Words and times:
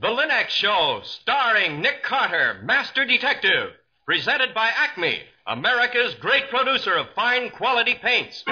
The 0.00 0.06
Linex 0.06 0.48
Show, 0.48 1.02
starring 1.04 1.82
Nick 1.82 2.02
Carter, 2.02 2.62
Master 2.64 3.04
Detective. 3.04 3.72
Presented 4.06 4.54
by 4.54 4.70
Acme, 4.74 5.20
America's 5.46 6.14
great 6.14 6.48
producer 6.48 6.96
of 6.96 7.10
fine 7.14 7.50
quality 7.50 7.96
paints. 8.00 8.42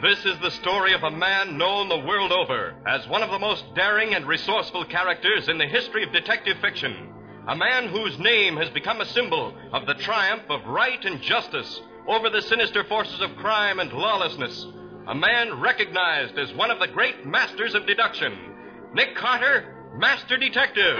This 0.00 0.24
is 0.24 0.38
the 0.38 0.52
story 0.52 0.92
of 0.92 1.02
a 1.02 1.10
man 1.10 1.58
known 1.58 1.88
the 1.88 2.06
world 2.06 2.30
over 2.30 2.76
as 2.86 3.08
one 3.08 3.24
of 3.24 3.32
the 3.32 3.40
most 3.40 3.64
daring 3.74 4.14
and 4.14 4.28
resourceful 4.28 4.84
characters 4.84 5.48
in 5.48 5.58
the 5.58 5.66
history 5.66 6.04
of 6.04 6.12
detective 6.12 6.58
fiction. 6.60 7.15
A 7.48 7.54
man 7.54 7.86
whose 7.86 8.18
name 8.18 8.56
has 8.56 8.68
become 8.70 9.00
a 9.00 9.06
symbol 9.06 9.54
of 9.72 9.86
the 9.86 9.94
triumph 9.94 10.42
of 10.50 10.66
right 10.66 11.04
and 11.04 11.22
justice 11.22 11.80
over 12.08 12.28
the 12.28 12.42
sinister 12.42 12.82
forces 12.82 13.20
of 13.20 13.36
crime 13.36 13.78
and 13.78 13.92
lawlessness. 13.92 14.66
A 15.06 15.14
man 15.14 15.60
recognized 15.60 16.36
as 16.38 16.52
one 16.54 16.72
of 16.72 16.80
the 16.80 16.88
great 16.88 17.24
masters 17.24 17.76
of 17.76 17.86
deduction. 17.86 18.32
Nick 18.94 19.14
Carter, 19.14 19.92
Master 19.96 20.36
Detective. 20.36 20.96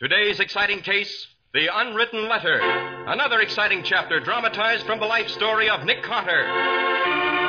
Today's 0.00 0.40
exciting 0.40 0.80
case 0.80 1.28
The 1.52 1.68
Unwritten 1.72 2.28
Letter. 2.28 2.60
Another 3.06 3.38
exciting 3.38 3.84
chapter 3.84 4.18
dramatized 4.18 4.84
from 4.84 4.98
the 4.98 5.06
life 5.06 5.28
story 5.28 5.70
of 5.70 5.84
Nick 5.84 6.02
Carter. 6.02 7.43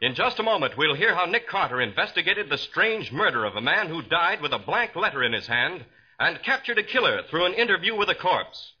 In 0.00 0.14
just 0.14 0.38
a 0.38 0.44
moment, 0.44 0.76
we'll 0.76 0.94
hear 0.94 1.12
how 1.12 1.24
Nick 1.24 1.48
Carter 1.48 1.80
investigated 1.80 2.48
the 2.48 2.58
strange 2.58 3.10
murder 3.10 3.44
of 3.44 3.56
a 3.56 3.60
man 3.60 3.88
who 3.88 4.00
died 4.02 4.40
with 4.40 4.52
a 4.52 4.58
blank 4.58 4.94
letter 4.94 5.24
in 5.24 5.32
his 5.32 5.48
hand 5.48 5.84
and 6.20 6.42
captured 6.44 6.78
a 6.78 6.84
killer 6.84 7.22
through 7.24 7.46
an 7.46 7.54
interview 7.54 7.96
with 7.96 8.08
a 8.08 8.14
corpse. 8.14 8.74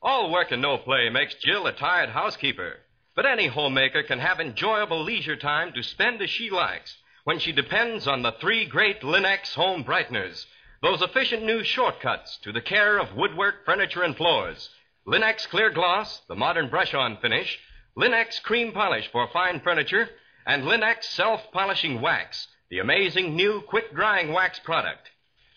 All 0.00 0.30
work 0.30 0.52
and 0.52 0.62
no 0.62 0.78
play 0.78 1.10
makes 1.10 1.34
Jill 1.34 1.66
a 1.66 1.72
tired 1.72 2.08
housekeeper, 2.08 2.78
but 3.14 3.26
any 3.26 3.48
homemaker 3.48 4.02
can 4.02 4.18
have 4.18 4.40
enjoyable 4.40 5.02
leisure 5.02 5.36
time 5.36 5.74
to 5.74 5.82
spend 5.82 6.22
as 6.22 6.30
she 6.30 6.48
likes 6.48 6.96
when 7.24 7.38
she 7.38 7.52
depends 7.52 8.06
on 8.06 8.22
the 8.22 8.32
three 8.40 8.64
great 8.64 9.02
Linex 9.02 9.52
home 9.52 9.84
brighteners, 9.84 10.46
those 10.80 11.02
efficient 11.02 11.42
new 11.42 11.64
shortcuts 11.64 12.38
to 12.44 12.52
the 12.52 12.62
care 12.62 12.98
of 12.98 13.14
woodwork, 13.14 13.66
furniture, 13.66 14.04
and 14.04 14.16
floors. 14.16 14.70
Linex 15.06 15.46
Clear 15.48 15.70
Gloss, 15.70 16.22
the 16.28 16.34
modern 16.34 16.70
brush 16.70 16.94
on 16.94 17.18
finish, 17.18 17.58
Linex 17.94 18.42
Cream 18.42 18.72
Polish 18.72 19.10
for 19.10 19.28
fine 19.32 19.60
furniture, 19.60 20.08
and 20.46 20.62
Linex 20.62 21.04
Self 21.04 21.42
Polishing 21.52 22.00
Wax, 22.00 22.46
the 22.70 22.78
amazing 22.78 23.34
new 23.34 23.62
quick 23.68 23.92
drying 23.94 24.32
wax 24.32 24.58
product. 24.60 25.10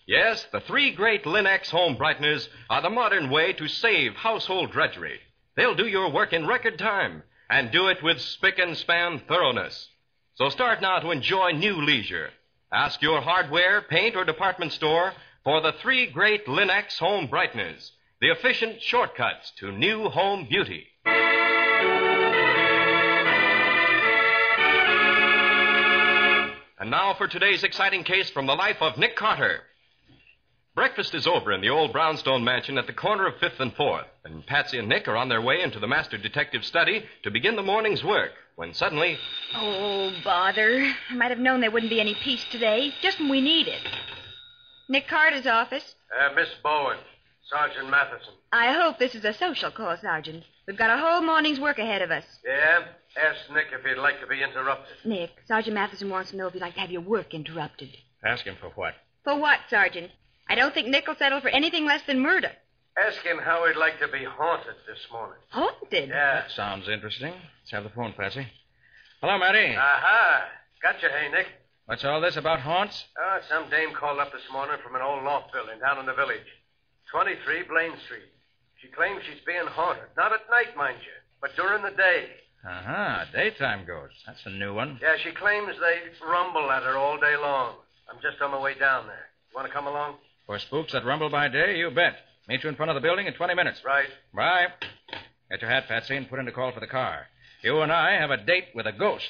Yes, 0.08 0.46
the 0.52 0.62
three 0.62 0.92
great 0.92 1.24
Linex 1.26 1.70
home 1.70 1.96
brighteners 1.96 2.48
are 2.70 2.82
the 2.82 2.90
modern 2.90 3.30
way 3.30 3.54
to 3.54 3.68
save 3.68 4.16
household 4.16 4.72
drudgery. 4.72 5.20
They'll 5.56 5.76
do 5.76 5.88
your 5.88 6.12
work 6.12 6.34
in 6.34 6.48
record 6.48 6.80
time 6.80 7.22
and 7.50 7.72
do 7.72 7.88
it 7.88 8.02
with 8.02 8.20
spick 8.20 8.58
and 8.58 8.76
span 8.76 9.22
thoroughness. 9.28 9.90
So 10.36 10.50
start 10.50 10.82
now 10.82 11.00
to 11.00 11.12
enjoy 11.12 11.52
new 11.52 11.82
leisure. 11.84 12.32
Ask 12.74 13.02
your 13.02 13.22
hardware, 13.22 13.82
paint, 13.84 14.16
or 14.16 14.26
department 14.26 14.72
store 14.72 15.14
for 15.44 15.62
the 15.62 15.74
three 15.74 16.08
great 16.08 16.48
Linex 16.48 16.98
home 16.98 17.28
brighteners, 17.28 17.92
the 18.22 18.32
efficient 18.32 18.82
shortcuts 18.82 19.52
to 19.60 19.72
new 19.72 20.10
home 20.10 20.48
beauty. 20.50 20.88
And 26.80 26.90
now 26.90 27.14
for 27.14 27.28
today's 27.28 27.64
exciting 27.66 28.06
case 28.06 28.30
from 28.30 28.46
the 28.46 28.56
life 28.56 28.78
of 28.82 28.98
Nick 28.98 29.18
Carter. 29.18 29.64
Breakfast 30.76 31.14
is 31.14 31.28
over 31.28 31.52
in 31.52 31.60
the 31.60 31.70
old 31.70 31.92
brownstone 31.92 32.46
mansion 32.46 32.78
at 32.78 32.88
the 32.88 32.94
corner 32.94 33.28
of 33.28 33.38
Fifth 33.40 33.60
and 33.60 33.76
Fourth, 33.76 34.06
and 34.24 34.46
Patsy 34.46 34.78
and 34.80 34.88
Nick 34.88 35.10
are 35.10 35.18
on 35.18 35.28
their 35.28 35.42
way 35.42 35.62
into 35.62 35.78
the 35.78 35.88
master 35.88 36.18
detective's 36.18 36.68
study 36.68 37.04
to 37.24 37.32
begin 37.32 37.58
the 37.58 37.62
morning's 37.64 38.02
work 38.02 38.32
when 38.56 38.74
suddenly. 38.74 39.18
Oh, 39.56 40.14
bother. 40.24 40.90
I 41.10 41.16
might 41.16 41.32
have 41.32 41.40
known 41.40 41.60
there 41.60 41.70
wouldn't 41.72 41.90
be 41.90 42.00
any 42.00 42.16
peace 42.16 42.46
today, 42.50 42.94
just 43.02 43.20
when 43.20 43.28
we 43.30 43.42
need 43.42 43.68
it. 43.68 43.82
Nick 44.88 45.10
Carter's 45.10 45.48
office. 45.48 45.96
Uh, 46.18 46.34
Miss 46.34 46.48
Bowen, 46.64 46.98
Sergeant 47.50 47.90
Matheson. 47.90 48.34
I 48.54 48.72
hope 48.72 49.00
this 49.00 49.16
is 49.16 49.26
a 49.26 49.34
social 49.34 49.72
call, 49.72 49.98
Sergeant. 49.98 50.46
We've 50.66 50.78
got 50.78 50.98
a 50.98 51.02
whole 51.02 51.22
morning's 51.22 51.60
work 51.60 51.78
ahead 51.78 52.02
of 52.02 52.12
us. 52.12 52.24
Yeah? 52.46 52.86
Ask 53.18 53.52
Nick 53.54 53.68
if 53.74 53.84
he'd 53.86 54.00
like 54.02 54.20
to 54.22 54.28
be 54.28 54.42
interrupted. 54.44 54.96
Nick, 55.04 55.32
Sergeant 55.48 55.74
Matheson 55.74 56.10
wants 56.10 56.32
to 56.32 56.38
know 56.38 56.48
if 56.48 56.54
you'd 56.54 56.62
like 56.62 56.76
to 56.76 56.80
have 56.80 56.92
your 56.92 57.02
work 57.02 57.34
interrupted. 57.34 57.90
Ask 58.24 58.46
him 58.46 58.56
for 58.60 58.70
what? 58.70 58.94
For 59.24 59.38
what, 59.38 59.60
Sergeant? 59.70 60.12
I 60.48 60.56
don't 60.56 60.74
think 60.74 60.88
Nick 60.88 61.08
will 61.08 61.16
settle 61.16 61.42
for 61.42 61.50
anything 61.50 61.86
less 61.86 62.02
than 62.08 62.20
murder. 62.20 62.52
Ask 62.98 63.22
him 63.24 63.38
how 63.38 63.66
he'd 63.68 63.78
like 63.78 64.00
to 64.00 64.08
be 64.08 64.24
haunted 64.26 64.76
this 64.88 65.00
morning. 65.12 65.38
Haunted? 65.50 66.10
Yeah. 66.10 66.42
That 66.42 66.52
sounds 66.52 66.88
interesting. 66.90 67.32
Let's 67.34 67.72
have 67.72 67.84
the 67.84 67.90
phone, 67.92 68.14
Patsy. 68.14 68.46
Hello, 69.22 69.38
Matty. 69.38 69.76
Aha. 69.76 70.46
Gotcha, 70.82 71.10
hey, 71.10 71.30
Nick. 71.32 71.48
What's 71.86 72.06
all 72.06 72.22
this 72.22 72.36
about 72.38 72.60
haunts? 72.60 73.06
Oh, 73.18 73.40
some 73.50 73.70
dame 73.70 73.94
called 73.94 74.20
up 74.20 74.32
this 74.32 74.46
morning 74.52 74.78
from 74.84 74.96
an 74.96 75.02
old 75.02 75.24
loft 75.24 75.52
building 75.54 75.80
down 75.80 75.98
in 76.00 76.06
the 76.06 76.14
village. 76.14 76.46
23 77.12 77.64
Blaine 77.64 77.98
Street. 78.06 78.30
She 78.82 78.88
claims 78.90 79.22
she's 79.26 79.44
being 79.46 79.66
haunted. 79.66 80.06
Not 80.16 80.32
at 80.32 80.46
night, 80.52 80.78
mind 80.78 80.98
you, 81.02 81.12
but 81.42 81.56
during 81.56 81.82
the 81.84 81.92
day. 81.98 82.30
Uh 82.66 82.82
huh. 82.84 83.26
Daytime 83.34 83.86
ghosts. 83.86 84.18
That's 84.26 84.42
a 84.46 84.50
new 84.50 84.74
one. 84.74 85.00
Yeah, 85.02 85.16
she 85.24 85.32
claims 85.32 85.70
they 85.80 86.26
rumble 86.26 86.70
at 86.72 86.84
her 86.84 86.98
all 86.98 87.18
day 87.20 87.36
long. 87.38 87.76
I'm 88.10 88.22
just 88.22 88.42
on 88.42 88.52
my 88.52 88.60
way 88.60 88.74
down 88.78 89.08
there. 89.08 89.28
You 89.52 89.56
want 89.56 89.68
to 89.68 89.74
come 89.74 89.88
along? 89.88 90.16
For 90.46 90.60
spooks 90.60 90.94
that 90.94 91.06
rumble 91.06 91.30
by 91.30 91.48
day, 91.48 91.78
you 91.78 91.90
bet. 91.92 92.16
Meet 92.48 92.64
you 92.64 92.70
in 92.70 92.76
front 92.76 92.90
of 92.90 92.96
the 92.96 93.02
building 93.02 93.28
in 93.28 93.34
20 93.34 93.54
minutes. 93.54 93.80
Right. 93.86 94.08
Bye. 94.34 94.68
Get 95.50 95.62
your 95.62 95.70
hat, 95.70 95.88
Patsy, 95.88 96.16
and 96.16 96.30
put 96.30 96.40
in 96.40 96.48
a 96.48 96.52
call 96.52 96.72
for 96.72 96.80
the 96.80 96.88
car. 96.88 97.28
You 97.62 97.82
and 97.82 97.92
I 97.92 98.14
have 98.14 98.32
a 98.32 98.38
date 98.38 98.66
with 98.74 98.88
a 98.88 98.92
ghost. 98.92 99.28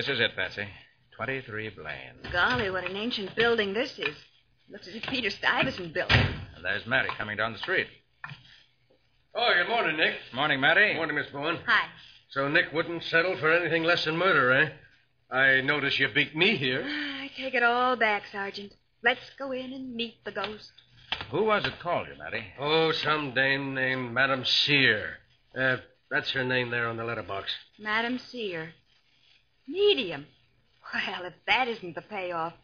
This 0.00 0.08
is 0.08 0.20
it, 0.20 0.34
Patsy. 0.34 0.66
23 1.16 1.68
Blaine. 1.76 2.32
Golly, 2.32 2.70
what 2.70 2.84
an 2.88 2.96
ancient 2.96 3.36
building 3.36 3.74
this 3.74 3.98
is. 3.98 4.16
Looks 4.70 4.88
as 4.88 4.94
if 4.94 5.02
Peter 5.02 5.28
Stuyvesant 5.28 5.92
built 5.92 6.10
it. 6.10 6.26
And 6.56 6.64
there's 6.64 6.86
Matty 6.86 7.10
coming 7.18 7.36
down 7.36 7.52
the 7.52 7.58
street. 7.58 7.86
Oh, 9.34 9.52
good 9.54 9.68
morning, 9.68 9.98
Nick. 9.98 10.14
Morning, 10.32 10.58
Matty. 10.58 10.94
Morning, 10.94 11.16
Miss 11.16 11.26
Bowen. 11.26 11.58
Hi. 11.66 11.88
So 12.30 12.48
Nick 12.48 12.72
wouldn't 12.72 13.04
settle 13.04 13.36
for 13.36 13.52
anything 13.52 13.82
less 13.82 14.06
than 14.06 14.16
murder, 14.16 14.50
eh? 14.52 14.70
I 15.30 15.60
notice 15.60 15.98
you 15.98 16.08
beat 16.08 16.34
me 16.34 16.56
here. 16.56 16.82
I 16.82 17.30
take 17.36 17.52
it 17.52 17.62
all 17.62 17.94
back, 17.94 18.22
Sergeant. 18.32 18.72
Let's 19.04 19.30
go 19.38 19.52
in 19.52 19.70
and 19.74 19.94
meet 19.94 20.24
the 20.24 20.32
ghost. 20.32 20.72
Who 21.30 21.44
was 21.44 21.66
it 21.66 21.78
called 21.78 22.08
you, 22.08 22.16
Matty? 22.16 22.42
Oh, 22.58 22.92
some 22.92 23.34
dame 23.34 23.74
named 23.74 24.14
Madame 24.14 24.46
Sear. 24.46 25.18
Uh, 25.54 25.76
that's 26.10 26.30
her 26.30 26.42
name 26.42 26.70
there 26.70 26.88
on 26.88 26.96
the 26.96 27.04
letterbox. 27.04 27.52
Madam 27.78 28.18
Sear. 28.18 28.72
Medium. 29.70 30.26
Well, 30.92 31.24
if 31.26 31.34
that 31.46 31.68
isn't 31.68 31.94
the 31.94 32.02
payoff. 32.02 32.54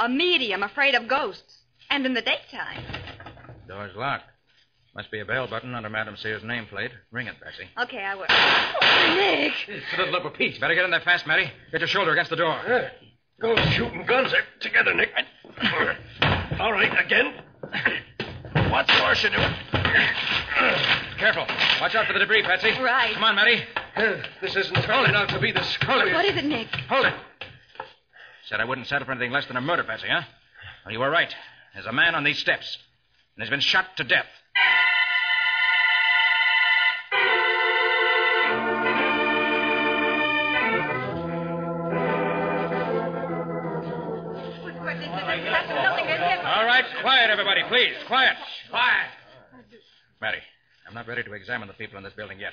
A 0.00 0.08
medium 0.08 0.62
afraid 0.62 0.94
of 0.94 1.06
ghosts. 1.06 1.58
And 1.90 2.04
in 2.06 2.14
the 2.14 2.22
daytime. 2.22 2.82
Door's 3.68 3.94
locked. 3.94 4.24
Must 4.94 5.10
be 5.10 5.20
a 5.20 5.24
bell 5.24 5.46
button 5.46 5.74
under 5.74 5.88
Madam 5.88 6.16
Sear's 6.16 6.42
nameplate. 6.42 6.90
Ring 7.10 7.26
it, 7.26 7.36
Bessie. 7.40 7.68
Okay, 7.82 8.02
I 8.02 8.14
will. 8.14 8.26
Oh, 8.28 9.14
Nick! 9.16 9.52
It's 9.68 9.86
a 9.94 9.98
little 9.98 10.16
up 10.16 10.24
with 10.24 10.34
Pete. 10.34 10.60
Better 10.60 10.74
get 10.74 10.84
in 10.84 10.90
there 10.90 11.00
fast, 11.00 11.26
Matty. 11.26 11.50
Get 11.70 11.80
your 11.80 11.88
shoulder 11.88 12.12
against 12.12 12.30
the 12.30 12.36
door. 12.36 12.52
Uh, 12.52 12.88
go 13.40 13.56
shooting 13.70 14.04
guns 14.04 14.32
there. 14.32 14.42
Together, 14.60 14.92
Nick. 14.92 15.10
All 16.60 16.72
right, 16.72 16.92
again. 17.04 17.34
What's 18.70 18.92
worse, 19.00 19.22
you 19.22 19.30
do? 19.30 19.38
Careful. 21.22 21.46
Watch 21.80 21.94
out 21.94 22.08
for 22.08 22.14
the 22.14 22.18
debris, 22.18 22.42
Patsy. 22.42 22.72
Right. 22.82 23.14
Come 23.14 23.22
on, 23.22 23.36
Matty. 23.36 23.62
Uh, 23.94 24.16
this 24.40 24.56
isn't 24.56 24.74
turning 24.82 25.14
out 25.14 25.28
to 25.28 25.38
be 25.38 25.52
the 25.52 25.62
scully. 25.62 26.12
What 26.12 26.24
is 26.24 26.36
it, 26.36 26.44
Nick? 26.44 26.66
Hold 26.88 27.06
it. 27.06 27.14
Said 28.48 28.60
I 28.60 28.64
wouldn't 28.64 28.88
settle 28.88 29.06
for 29.06 29.12
anything 29.12 29.30
less 29.30 29.46
than 29.46 29.56
a 29.56 29.60
murder, 29.60 29.84
Patsy, 29.84 30.08
huh? 30.10 30.22
Well, 30.84 30.92
you 30.92 30.98
were 30.98 31.08
right. 31.08 31.32
There's 31.74 31.86
a 31.86 31.92
man 31.92 32.16
on 32.16 32.24
these 32.24 32.40
steps, 32.40 32.76
and 33.36 33.44
he's 33.44 33.50
been 33.50 33.60
shot 33.60 33.96
to 33.98 34.02
death. 34.02 34.26
All 46.44 46.66
right, 46.66 46.84
quiet, 47.00 47.30
everybody, 47.30 47.62
please. 47.68 47.94
Quiet. 48.08 48.34
Quiet. 48.70 49.06
Matty, 50.20 50.38
I'm 50.92 50.96
not 50.96 51.08
ready 51.08 51.22
to 51.22 51.32
examine 51.32 51.68
the 51.68 51.74
people 51.74 51.96
in 51.96 52.04
this 52.04 52.12
building 52.12 52.38
yet. 52.38 52.52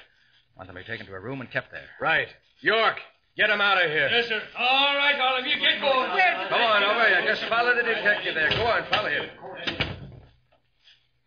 I 0.55 0.59
want 0.59 0.67
them 0.69 0.77
to 0.77 0.81
be 0.81 0.87
taken 0.87 1.05
to 1.07 1.13
a 1.13 1.19
room 1.19 1.41
and 1.41 1.51
kept 1.51 1.71
there. 1.73 1.89
Right. 1.99 2.29
York, 2.61 2.95
get 3.35 3.49
him 3.49 3.59
out 3.59 3.83
of 3.83 3.91
here. 3.91 4.07
Yes, 4.07 4.29
sir. 4.29 4.41
All 4.57 4.95
right, 4.95 5.19
all 5.19 5.37
of 5.37 5.45
you, 5.45 5.59
get 5.59 5.81
going. 5.81 6.09
Come 6.47 6.61
on, 6.61 6.83
over 6.85 7.05
here. 7.05 7.21
Just 7.27 7.43
follow 7.49 7.75
the 7.75 7.83
detective 7.83 8.35
there. 8.35 8.49
Go 8.51 8.63
on, 8.65 8.85
follow 8.89 9.09
him. 9.09 9.29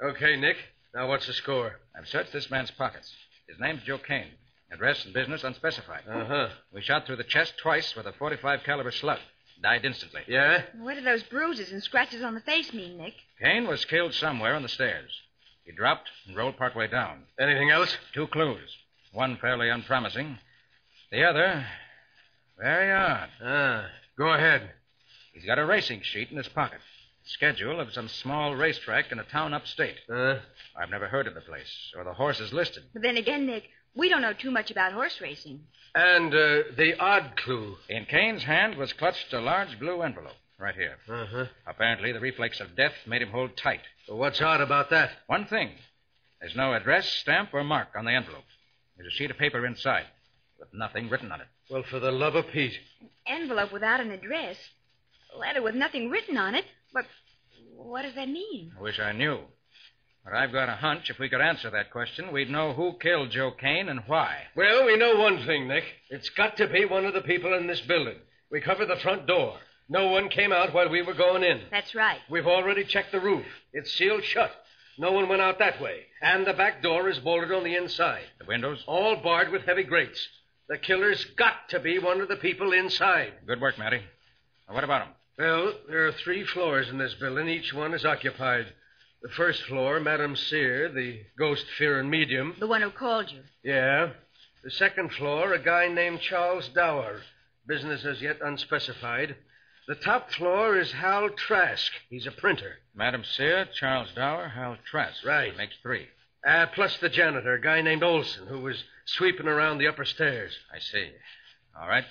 Okay, 0.02 0.36
Nick. 0.36 0.56
Now 0.94 1.10
what's 1.10 1.26
the 1.26 1.34
score? 1.34 1.80
I've 1.94 2.08
searched 2.08 2.32
this 2.32 2.50
man's 2.50 2.70
pockets. 2.70 3.12
His 3.46 3.60
name's 3.60 3.82
Joe 3.82 3.98
Kane. 3.98 4.30
Address 4.72 5.04
and 5.04 5.12
business 5.12 5.44
unspecified. 5.44 6.04
Uh 6.08 6.24
huh. 6.24 6.48
We 6.72 6.80
shot 6.80 7.04
through 7.04 7.16
the 7.16 7.24
chest 7.24 7.58
twice 7.60 7.94
with 7.94 8.06
a 8.06 8.12
45 8.14 8.60
caliber 8.64 8.90
slug. 8.90 9.18
Died 9.62 9.84
instantly. 9.84 10.22
Yeah? 10.26 10.62
What 10.78 10.94
do 10.94 11.02
those 11.02 11.24
bruises 11.24 11.72
and 11.72 11.82
scratches 11.82 12.22
on 12.22 12.34
the 12.34 12.40
face 12.40 12.72
mean, 12.72 12.96
Nick? 12.96 13.12
Kane 13.38 13.66
was 13.66 13.84
killed 13.84 14.14
somewhere 14.14 14.54
on 14.54 14.62
the 14.62 14.68
stairs. 14.70 15.10
He 15.64 15.72
dropped 15.72 16.08
and 16.26 16.36
rolled 16.36 16.56
partway 16.56 16.88
down. 16.88 17.24
Anything 17.38 17.70
else? 17.70 17.96
Two 18.14 18.26
clues. 18.26 18.76
One 19.12 19.36
fairly 19.36 19.68
unpromising. 19.68 20.38
The 21.10 21.24
other, 21.24 21.66
very 22.58 22.92
odd. 22.92 23.28
Ah, 23.44 23.86
go 24.16 24.32
ahead. 24.32 24.70
He's 25.34 25.44
got 25.44 25.58
a 25.58 25.64
racing 25.64 26.00
sheet 26.02 26.30
in 26.30 26.36
his 26.36 26.48
pocket. 26.48 26.80
Schedule 27.24 27.78
of 27.80 27.92
some 27.92 28.08
small 28.08 28.56
racetrack 28.56 29.12
in 29.12 29.18
a 29.18 29.24
town 29.24 29.54
upstate. 29.54 29.96
Uh, 30.12 30.36
I've 30.76 30.90
never 30.90 31.06
heard 31.08 31.26
of 31.26 31.34
the 31.34 31.40
place 31.40 31.92
or 31.96 32.02
the 32.04 32.12
horses 32.14 32.52
listed. 32.52 32.82
But 32.92 33.02
then 33.02 33.16
again, 33.16 33.46
Nick, 33.46 33.64
we 33.94 34.08
don't 34.08 34.22
know 34.22 34.32
too 34.32 34.50
much 34.50 34.70
about 34.70 34.92
horse 34.92 35.20
racing. 35.20 35.60
and 35.94 36.34
uh, 36.34 36.62
the 36.76 36.94
odd 36.98 37.36
clue. 37.36 37.76
In 37.88 38.06
Kane's 38.06 38.42
hand 38.42 38.74
was 38.76 38.92
clutched 38.94 39.32
a 39.32 39.40
large 39.40 39.78
blue 39.78 40.02
envelope. 40.02 40.32
Right 40.62 40.76
here. 40.76 40.96
Uh 41.08 41.26
huh. 41.26 41.44
Apparently, 41.66 42.12
the 42.12 42.20
reflex 42.20 42.60
of 42.60 42.76
death 42.76 42.92
made 43.04 43.20
him 43.20 43.30
hold 43.30 43.56
tight. 43.56 43.80
Well, 44.08 44.18
what's 44.18 44.40
odd 44.40 44.60
about 44.60 44.90
that? 44.90 45.10
One 45.26 45.44
thing 45.46 45.70
there's 46.40 46.54
no 46.54 46.72
address, 46.72 47.04
stamp, 47.08 47.52
or 47.52 47.64
mark 47.64 47.88
on 47.96 48.04
the 48.04 48.12
envelope. 48.12 48.44
There's 48.96 49.12
a 49.12 49.16
sheet 49.16 49.32
of 49.32 49.38
paper 49.38 49.66
inside 49.66 50.04
with 50.60 50.68
nothing 50.72 51.10
written 51.10 51.32
on 51.32 51.40
it. 51.40 51.48
Well, 51.68 51.82
for 51.90 51.98
the 51.98 52.12
love 52.12 52.36
of 52.36 52.46
Pete. 52.52 52.78
An 53.00 53.08
Envelope 53.26 53.72
without 53.72 53.98
an 53.98 54.12
address. 54.12 54.56
A 55.34 55.38
letter 55.38 55.62
with 55.62 55.74
nothing 55.74 56.10
written 56.10 56.36
on 56.36 56.54
it. 56.54 56.64
But 56.94 57.06
what 57.74 58.02
does 58.02 58.14
that 58.14 58.28
mean? 58.28 58.70
I 58.78 58.82
wish 58.82 59.00
I 59.00 59.10
knew. 59.10 59.40
But 60.24 60.34
I've 60.34 60.52
got 60.52 60.68
a 60.68 60.76
hunch 60.76 61.10
if 61.10 61.18
we 61.18 61.28
could 61.28 61.40
answer 61.40 61.70
that 61.70 61.90
question, 61.90 62.30
we'd 62.32 62.50
know 62.50 62.72
who 62.72 62.98
killed 63.00 63.32
Joe 63.32 63.50
Kane 63.50 63.88
and 63.88 64.02
why. 64.06 64.36
Well, 64.54 64.86
we 64.86 64.96
know 64.96 65.16
one 65.16 65.44
thing, 65.44 65.66
Nick. 65.66 65.84
It's 66.08 66.30
got 66.30 66.56
to 66.58 66.68
be 66.68 66.84
one 66.84 67.04
of 67.04 67.14
the 67.14 67.22
people 67.22 67.52
in 67.54 67.66
this 67.66 67.80
building. 67.80 68.18
We 68.48 68.60
covered 68.60 68.86
the 68.86 69.00
front 69.02 69.26
door. 69.26 69.58
No 69.92 70.06
one 70.06 70.30
came 70.30 70.52
out 70.52 70.72
while 70.72 70.88
we 70.88 71.02
were 71.02 71.12
going 71.12 71.42
in. 71.44 71.60
That's 71.70 71.94
right. 71.94 72.18
We've 72.30 72.46
already 72.46 72.82
checked 72.82 73.12
the 73.12 73.20
roof. 73.20 73.44
It's 73.74 73.92
sealed 73.92 74.24
shut. 74.24 74.50
No 74.98 75.12
one 75.12 75.28
went 75.28 75.42
out 75.42 75.58
that 75.58 75.82
way. 75.82 76.06
And 76.22 76.46
the 76.46 76.54
back 76.54 76.82
door 76.82 77.10
is 77.10 77.18
bolted 77.18 77.52
on 77.52 77.62
the 77.62 77.76
inside. 77.76 78.22
The 78.38 78.46
windows? 78.46 78.82
All 78.86 79.16
barred 79.16 79.50
with 79.50 79.66
heavy 79.66 79.82
grates. 79.82 80.26
The 80.70 80.78
killer's 80.78 81.22
got 81.36 81.68
to 81.68 81.78
be 81.78 81.98
one 81.98 82.22
of 82.22 82.28
the 82.28 82.36
people 82.36 82.72
inside. 82.72 83.34
Good 83.46 83.60
work, 83.60 83.78
Matty. 83.78 84.00
Now, 84.66 84.74
what 84.74 84.84
about 84.84 85.02
him? 85.08 85.14
Well, 85.38 85.74
there 85.86 86.06
are 86.06 86.12
three 86.12 86.46
floors 86.46 86.88
in 86.88 86.96
this 86.96 87.12
building. 87.20 87.48
Each 87.50 87.74
one 87.74 87.92
is 87.92 88.06
occupied. 88.06 88.72
The 89.20 89.28
first 89.28 89.62
floor, 89.64 90.00
Madame 90.00 90.36
Sear, 90.36 90.88
the 90.88 91.20
ghost 91.38 91.66
fearing 91.76 92.08
medium. 92.08 92.56
The 92.58 92.66
one 92.66 92.80
who 92.80 92.90
called 92.90 93.30
you. 93.30 93.42
Yeah. 93.62 94.12
The 94.64 94.70
second 94.70 95.12
floor, 95.12 95.52
a 95.52 95.62
guy 95.62 95.88
named 95.88 96.20
Charles 96.22 96.68
Dower. 96.68 97.20
Business 97.66 98.06
as 98.06 98.22
yet 98.22 98.38
unspecified. 98.42 99.36
The 99.88 99.94
top 99.96 100.30
floor 100.30 100.78
is 100.78 100.92
Hal 100.92 101.28
Trask. 101.30 101.90
He's 102.08 102.26
a 102.26 102.30
printer. 102.30 102.78
Madam 102.94 103.24
Sear, 103.24 103.66
Charles 103.74 104.10
Dower, 104.14 104.48
Hal 104.48 104.76
Trask. 104.88 105.24
Right. 105.24 105.50
That 105.52 105.58
makes 105.58 105.74
three. 105.82 106.06
Uh, 106.46 106.66
plus 106.74 106.96
the 106.98 107.08
janitor, 107.08 107.54
a 107.54 107.60
guy 107.60 107.82
named 107.82 108.02
Olson, 108.02 108.46
who 108.46 108.60
was 108.60 108.84
sweeping 109.06 109.46
around 109.48 109.78
the 109.78 109.88
upper 109.88 110.04
stairs. 110.04 110.52
I 110.74 110.78
see. 110.78 111.10
All 111.78 111.88
right. 111.88 112.04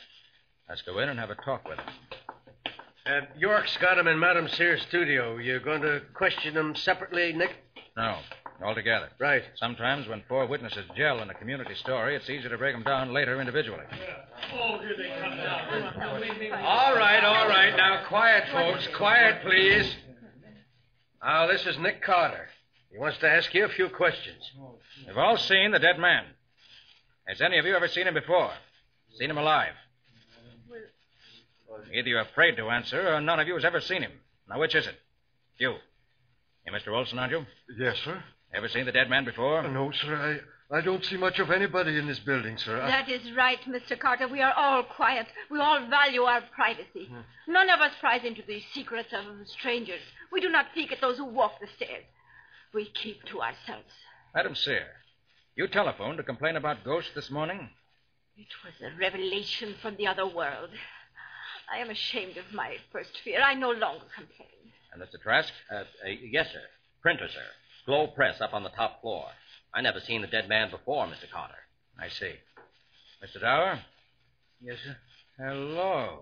Let's 0.68 0.82
go 0.82 1.00
in 1.00 1.10
and 1.10 1.20
have 1.20 1.30
a 1.30 1.36
talk 1.36 1.68
with 1.68 1.80
him. 1.80 1.88
Uh, 3.06 3.22
York's 3.38 3.76
got 3.78 3.98
him 3.98 4.08
in 4.08 4.20
Madame 4.20 4.48
Sear's 4.48 4.82
studio. 4.84 5.38
You're 5.38 5.60
going 5.60 5.82
to 5.82 6.02
question 6.14 6.56
him 6.56 6.76
separately, 6.76 7.34
Nick? 7.34 7.56
No, 7.98 8.20
all 8.64 8.76
together. 8.76 9.10
Right. 9.20 9.44
Sometimes 9.56 10.08
when 10.08 10.24
four 10.28 10.46
witnesses 10.48 10.86
gel 10.96 11.22
in 11.22 11.30
a 11.30 11.34
community 11.34 11.76
story, 11.76 12.16
it's 12.16 12.30
easier 12.30 12.50
to 12.50 12.58
break 12.58 12.76
them 12.76 12.84
down 12.84 13.14
later 13.14 13.40
individually. 13.40 13.84
Oh, 14.54 14.80
here 14.80 14.96
they 14.98 15.10
come 15.20 15.38
now. 15.38 16.64
All 16.64 16.96
right, 16.96 17.24
all 17.24 17.48
right. 17.48 17.76
Now, 17.76 18.06
quiet, 18.08 18.44
folks. 18.52 18.88
Quiet, 18.96 19.42
please. 19.44 19.96
Now, 21.24 21.48
this 21.48 21.66
is 21.66 21.78
Nick 21.80 22.02
Carter. 22.02 22.48
He 22.92 22.98
wants 22.98 23.18
to 23.20 23.30
ask 23.30 23.54
you 23.54 23.66
a 23.66 23.70
few 23.70 23.90
questions. 23.90 24.52
We've 25.08 25.18
all 25.18 25.38
seen 25.38 25.72
the 25.72 25.80
dead 25.80 25.98
man. 25.98 26.26
Has 27.28 27.42
any 27.42 27.58
of 27.58 27.66
you 27.66 27.76
ever 27.76 27.88
seen 27.88 28.08
him 28.08 28.14
before? 28.14 28.52
Seen 29.18 29.30
him 29.30 29.38
alive? 29.38 29.74
Either 31.94 32.10
you're 32.10 32.22
afraid 32.22 32.58
to 32.58 32.70
answer, 32.70 33.14
or 33.16 33.22
none 33.22 33.40
of 33.40 33.48
you 33.48 33.56
has 33.56 33.66
ever 33.66 33.82
seen 33.82 34.02
him. 34.02 34.12
Now, 34.50 34.60
which 34.60 34.76
is 34.76 34.88
it? 34.88 34.96
You. 35.58 35.76
You're 36.66 36.76
Mr. 36.76 36.96
Olson, 36.96 37.20
aren't 37.20 37.32
you? 37.32 37.46
Yes, 37.78 37.98
sir. 38.04 38.24
Ever 38.54 38.68
seen 38.68 38.86
the 38.86 38.92
dead 38.92 39.10
man 39.10 39.26
before? 39.26 39.64
No, 39.68 39.92
sir. 39.92 40.42
I, 40.72 40.78
I 40.78 40.82
don't 40.82 41.04
see 41.06 41.18
much 41.18 41.40
of 41.40 41.52
anybody 41.52 41.98
in 41.98 42.08
this 42.08 42.20
building, 42.20 42.58
sir. 42.58 42.82
I- 42.82 42.88
That 42.90 43.10
is 43.10 43.32
right, 43.36 43.60
Mr. 43.68 43.98
Carter. 43.98 44.28
We 44.28 44.42
are 44.42 44.54
all 44.54 44.84
quiet. 44.84 45.28
We 45.50 45.60
all 45.60 45.86
value 45.88 46.24
our 46.24 46.42
privacy. 46.54 47.10
None 47.48 47.70
of 47.70 47.80
us 47.80 47.92
pries 48.00 48.24
into 48.26 48.42
the 48.46 48.62
secrets 48.74 49.10
of 49.14 49.48
strangers. 49.48 50.02
We 50.32 50.42
do 50.42 50.50
not 50.50 50.74
peek 50.74 50.92
at 50.92 51.02
those 51.02 51.18
who 51.18 51.26
walk 51.26 51.60
the 51.60 51.68
stairs. 51.76 52.04
We 52.74 52.86
keep 52.86 53.24
to 53.26 53.42
ourselves. 53.42 53.92
Madam 54.34 54.56
Sear, 54.56 54.88
you 55.56 55.68
telephoned 55.68 56.18
to 56.18 56.24
complain 56.24 56.56
about 56.56 56.84
ghosts 56.86 57.12
this 57.16 57.30
morning? 57.30 57.70
It 58.38 58.48
was 58.64 58.74
a 58.82 58.98
revelation 58.98 59.76
from 59.82 59.98
the 59.98 60.08
other 60.08 60.26
world. 60.26 60.70
I 61.74 61.80
am 61.80 61.90
ashamed 61.90 62.38
of 62.38 62.54
my 62.54 62.78
first 62.92 63.12
fear. 63.24 63.42
I 63.42 63.54
no 63.54 63.72
longer 63.72 64.06
complain. 64.16 64.48
And 64.94 65.02
Mr. 65.02 65.22
Trask? 65.22 65.54
Uh, 65.72 65.76
uh, 65.76 65.84
yes, 66.32 66.48
sir. 66.52 66.62
Printer, 67.02 67.28
sir. 67.30 67.46
Globe 67.86 68.16
Press 68.16 68.40
up 68.42 68.54
on 68.54 68.64
the 68.64 68.70
top 68.70 69.02
floor. 69.02 69.28
I 69.74 69.82
never 69.82 70.00
seen 70.00 70.22
the 70.22 70.28
dead 70.28 70.50
man 70.50 70.70
before, 70.70 71.06
Mr. 71.06 71.30
Carter. 71.32 71.56
I 72.00 72.10
see. 72.10 72.34
Mr. 73.24 73.42
Dower? 73.42 73.80
Yes, 74.62 74.78
sir. 74.86 74.98
Hello. 75.38 76.20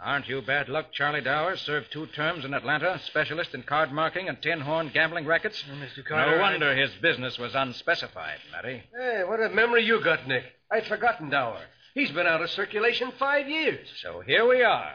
Aren't 0.00 0.28
you 0.28 0.40
bad 0.42 0.68
luck, 0.68 0.92
Charlie 0.92 1.22
Dower? 1.22 1.56
Served 1.56 1.90
two 1.90 2.06
terms 2.06 2.44
in 2.44 2.54
Atlanta, 2.54 3.00
specialist 3.06 3.52
in 3.52 3.64
card 3.64 3.90
marking 3.90 4.28
and 4.28 4.40
tin 4.40 4.60
horn 4.60 4.90
gambling 4.94 5.26
rackets? 5.26 5.64
Mr. 5.68 6.04
Carter. 6.04 6.36
no 6.36 6.40
wonder 6.40 6.76
his 6.76 6.90
business 7.02 7.36
was 7.36 7.54
unspecified, 7.56 8.38
Matty. 8.52 8.82
Hey, 8.96 9.24
what 9.24 9.40
a 9.42 9.48
memory 9.48 9.84
you 9.84 10.00
got, 10.02 10.28
Nick. 10.28 10.44
I'd 10.70 10.86
forgotten 10.86 11.30
Dower. 11.30 11.60
He's 11.94 12.12
been 12.12 12.28
out 12.28 12.42
of 12.42 12.50
circulation 12.50 13.12
five 13.18 13.48
years. 13.48 13.88
So 14.02 14.20
here 14.20 14.46
we 14.46 14.62
are. 14.62 14.94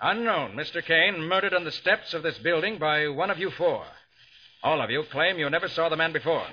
Unknown 0.00 0.52
Mr. 0.52 0.84
Kane 0.84 1.20
murdered 1.22 1.54
on 1.54 1.64
the 1.64 1.72
steps 1.72 2.14
of 2.14 2.22
this 2.22 2.38
building 2.38 2.78
by 2.78 3.08
one 3.08 3.30
of 3.30 3.38
you 3.38 3.50
four. 3.50 3.84
All 4.62 4.80
of 4.80 4.90
you 4.90 5.04
claim 5.12 5.38
you 5.38 5.48
never 5.50 5.68
saw 5.68 5.88
the 5.88 5.96
man 5.96 6.12
before. 6.12 6.44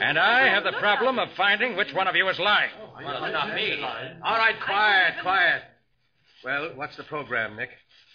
And 0.00 0.18
I 0.18 0.48
have 0.48 0.64
the 0.64 0.72
problem 0.72 1.18
of 1.18 1.28
finding 1.36 1.76
which 1.76 1.92
one 1.94 2.06
of 2.06 2.16
you 2.16 2.28
is 2.28 2.38
lying. 2.38 2.70
Well, 3.02 3.24
it's 3.24 3.32
not 3.32 3.54
me. 3.54 3.82
All 3.82 4.36
right, 4.36 4.54
quiet, 4.64 5.14
quiet. 5.22 5.62
Well, 6.44 6.72
what's 6.74 6.96
the 6.96 7.04
program, 7.04 7.56
Nick? 7.56 7.70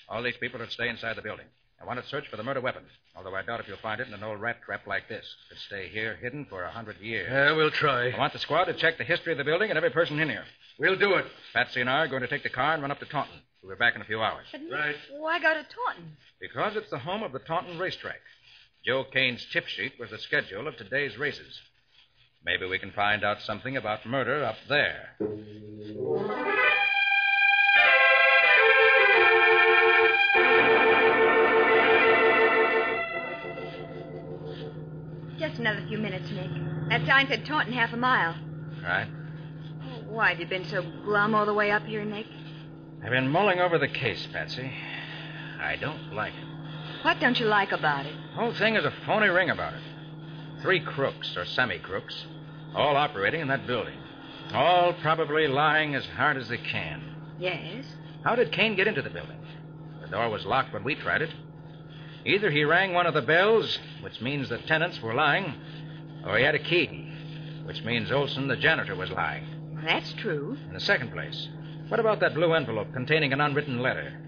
All 0.10 0.22
these 0.22 0.38
people 0.40 0.60
should 0.60 0.72
stay 0.72 0.90
inside 0.90 1.16
the 1.16 1.22
building. 1.22 1.46
I 1.82 1.86
want 1.86 2.02
to 2.02 2.08
search 2.08 2.28
for 2.30 2.38
the 2.38 2.44
murder 2.44 2.62
weapon, 2.62 2.84
although 3.16 3.36
I 3.36 3.42
doubt 3.42 3.60
if 3.60 3.68
you'll 3.68 3.78
find 3.78 4.00
it 4.00 4.08
in 4.08 4.14
an 4.14 4.24
old 4.24 4.40
rat 4.40 4.58
trap 4.66 4.88
like 4.88 5.10
this. 5.10 5.26
It 5.26 5.50
could 5.54 5.62
stay 5.64 5.90
here 5.90 6.16
hidden 6.22 6.46
for 6.46 6.64
a 6.64 6.72
hundred 6.72 6.98
years. 7.02 7.28
Yeah, 7.30 7.54
we'll 7.56 7.72
try. 7.72 8.12
I 8.12 8.18
want 8.18 8.32
the 8.32 8.40
squad 8.40 8.66
to 8.66 8.74
check 8.74 8.98
the 8.98 9.04
history 9.04 9.34
of 9.34 9.38
the 9.38 9.44
building 9.44 9.70
and 9.70 9.78
every 9.78 9.90
person 9.90 10.18
in 10.20 10.30
here. 10.30 10.46
We'll 10.80 10.98
do 10.98 11.16
it. 11.16 11.26
Patsy 11.54 11.82
and 11.82 11.90
I 11.90 12.00
are 12.00 12.08
going 12.08 12.22
to 12.22 12.28
take 12.28 12.44
the 12.44 12.50
car 12.50 12.74
and 12.74 12.82
run 12.82 12.92
up 12.92 13.00
to 13.00 13.06
Taunton. 13.06 13.36
We'll 13.64 13.76
be 13.76 13.80
back 13.80 13.96
in 13.96 14.02
a 14.02 14.06
few 14.06 14.22
hours. 14.22 14.46
But 14.52 14.62
Right. 14.70 14.96
Oh, 15.14 15.22
why 15.22 15.40
go 15.40 15.54
to 15.54 15.64
Taunton? 15.64 16.18
Because 16.42 16.76
it's 16.76 16.90
the 16.90 17.00
home 17.00 17.24
of 17.24 17.32
the 17.32 17.40
Taunton 17.40 17.80
racetrack. 17.80 18.20
Joe 18.86 19.06
Kane's 19.06 19.46
tip 19.54 19.68
sheet 19.68 19.94
was 19.98 20.10
the 20.10 20.20
schedule 20.20 20.68
of 20.68 20.76
today's 20.76 21.18
races. 21.18 21.62
Maybe 22.46 22.66
we 22.66 22.78
can 22.78 22.92
find 22.92 23.24
out 23.24 23.42
something 23.42 23.78
about 23.78 24.06
murder 24.06 24.44
up 24.44 24.58
there. 24.68 25.16
Just 35.40 35.60
another 35.60 35.86
few 35.88 35.98
minutes, 35.98 36.30
Nick. 36.32 36.50
That 36.90 37.06
sign 37.08 37.28
said 37.30 37.46
Taunton 37.46 37.74
half 37.74 37.94
a 37.94 37.98
mile. 37.98 38.36
Right? 38.84 39.08
Why 40.08 40.30
have 40.30 40.40
you 40.42 40.48
been 40.48 40.66
so 40.66 40.82
glum 41.06 41.34
all 41.34 41.46
the 41.46 41.54
way 41.54 41.72
up 41.72 41.84
here, 41.84 42.04
Nick? 42.04 42.28
I've 43.04 43.12
been 43.12 43.28
mulling 43.30 43.60
over 43.60 43.78
the 43.78 43.88
case, 43.88 44.28
Patsy. 44.32 44.72
I 45.62 45.76
don't 45.76 46.14
like 46.14 46.34
it. 46.34 47.04
What 47.04 47.20
don't 47.20 47.38
you 47.38 47.48
like 47.48 47.74
about 47.74 48.06
it? 48.06 48.16
The 48.32 48.42
whole 48.42 48.54
thing 48.54 48.76
is 48.76 48.86
a 48.86 48.94
phony 49.06 49.28
ring 49.28 49.50
about 49.50 49.74
it. 49.74 49.82
Three 50.62 50.80
crooks, 50.80 51.36
or 51.36 51.44
semi 51.46 51.80
crooks, 51.80 52.26
all 52.74 52.96
operating 52.96 53.42
in 53.42 53.50
that 53.50 53.68
building. 53.68 53.98
All 54.54 54.94
probably 54.94 55.48
lying 55.48 55.96
as 55.96 56.06
hard 56.06 56.38
as 56.38 56.48
they 56.48 56.58
can. 56.58 57.04
Yes. 57.40 57.86
How 58.24 58.36
did 58.36 58.54
Kane 58.54 58.76
get 58.76 58.88
into 58.88 59.02
the 59.02 59.10
building? 59.10 59.38
The 60.02 60.08
door 60.08 60.30
was 60.30 60.46
locked 60.46 60.74
when 60.74 60.86
we 60.86 60.96
tried 60.96 61.22
it. 61.22 61.34
Either 62.26 62.50
he 62.50 62.64
rang 62.64 62.94
one 62.94 63.06
of 63.06 63.14
the 63.14 63.22
bells, 63.22 63.80
which 64.02 64.22
means 64.22 64.48
the 64.48 64.60
tenants 64.60 65.02
were 65.02 65.14
lying, 65.14 65.54
or 66.26 66.38
he 66.38 66.44
had 66.46 66.56
a 66.56 66.60
key, 66.60 67.12
which 67.66 67.84
means 67.84 68.14
Olson, 68.14 68.48
the 68.48 68.56
janitor, 68.56 68.96
was 68.96 69.12
lying. 69.12 69.46
That's 69.84 70.14
true. 70.14 70.58
In 70.68 70.74
the 70.74 70.80
second 70.80 71.12
place, 71.12 71.50
what 71.90 72.00
about 72.00 72.20
that 72.22 72.34
blue 72.34 72.54
envelope 72.54 72.94
containing 72.94 73.34
an 73.34 73.42
unwritten 73.42 73.82
letter? 73.82 74.20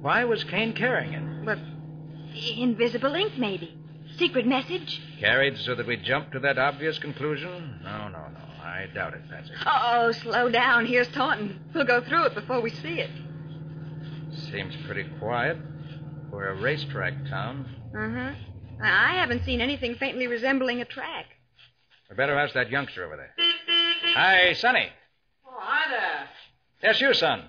Why 0.00 0.24
was 0.24 0.44
Kane 0.44 0.74
carrying 0.74 1.14
it? 1.14 1.44
But 1.44 1.58
invisible 2.56 3.14
ink, 3.14 3.38
maybe. 3.38 3.76
Secret 4.18 4.46
message? 4.46 5.00
Carried 5.18 5.56
so 5.58 5.74
that 5.74 5.86
we 5.86 5.96
jump 5.96 6.32
to 6.32 6.40
that 6.40 6.58
obvious 6.58 6.98
conclusion? 6.98 7.80
No, 7.82 8.08
no, 8.08 8.28
no. 8.28 8.40
I 8.62 8.86
doubt 8.94 9.14
it, 9.14 9.28
Patsy. 9.28 9.52
Oh, 9.66 10.12
slow 10.12 10.48
down. 10.48 10.86
Here's 10.86 11.08
Taunton. 11.08 11.60
We'll 11.74 11.84
go 11.84 12.00
through 12.00 12.26
it 12.26 12.34
before 12.34 12.60
we 12.60 12.70
see 12.70 13.00
it. 13.00 13.10
Seems 14.50 14.74
pretty 14.86 15.04
quiet. 15.18 15.58
We're 16.30 16.48
a 16.48 16.60
racetrack 16.60 17.14
town. 17.28 17.66
Uh-huh. 17.96 18.32
I 18.82 19.14
haven't 19.14 19.44
seen 19.44 19.60
anything 19.60 19.94
faintly 19.96 20.26
resembling 20.26 20.80
a 20.80 20.84
track. 20.84 21.26
We 22.10 22.16
better 22.16 22.38
ask 22.38 22.54
that 22.54 22.70
youngster 22.70 23.04
over 23.04 23.16
there. 23.16 23.34
Hi, 24.14 24.52
Sonny. 24.54 24.88
Hi 26.84 26.92
there. 26.92 26.92
Yes, 26.92 27.00
you, 27.00 27.14
son. 27.14 27.44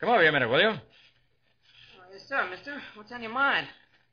Come 0.00 0.10
over 0.10 0.20
here 0.20 0.28
a 0.28 0.32
minute, 0.32 0.50
will 0.50 0.60
you? 0.60 0.68
Oh, 0.68 0.78
yes, 2.12 2.28
sir, 2.28 2.46
mister. 2.50 2.82
What's 2.94 3.10
on 3.10 3.22
your 3.22 3.32
mind? 3.32 3.66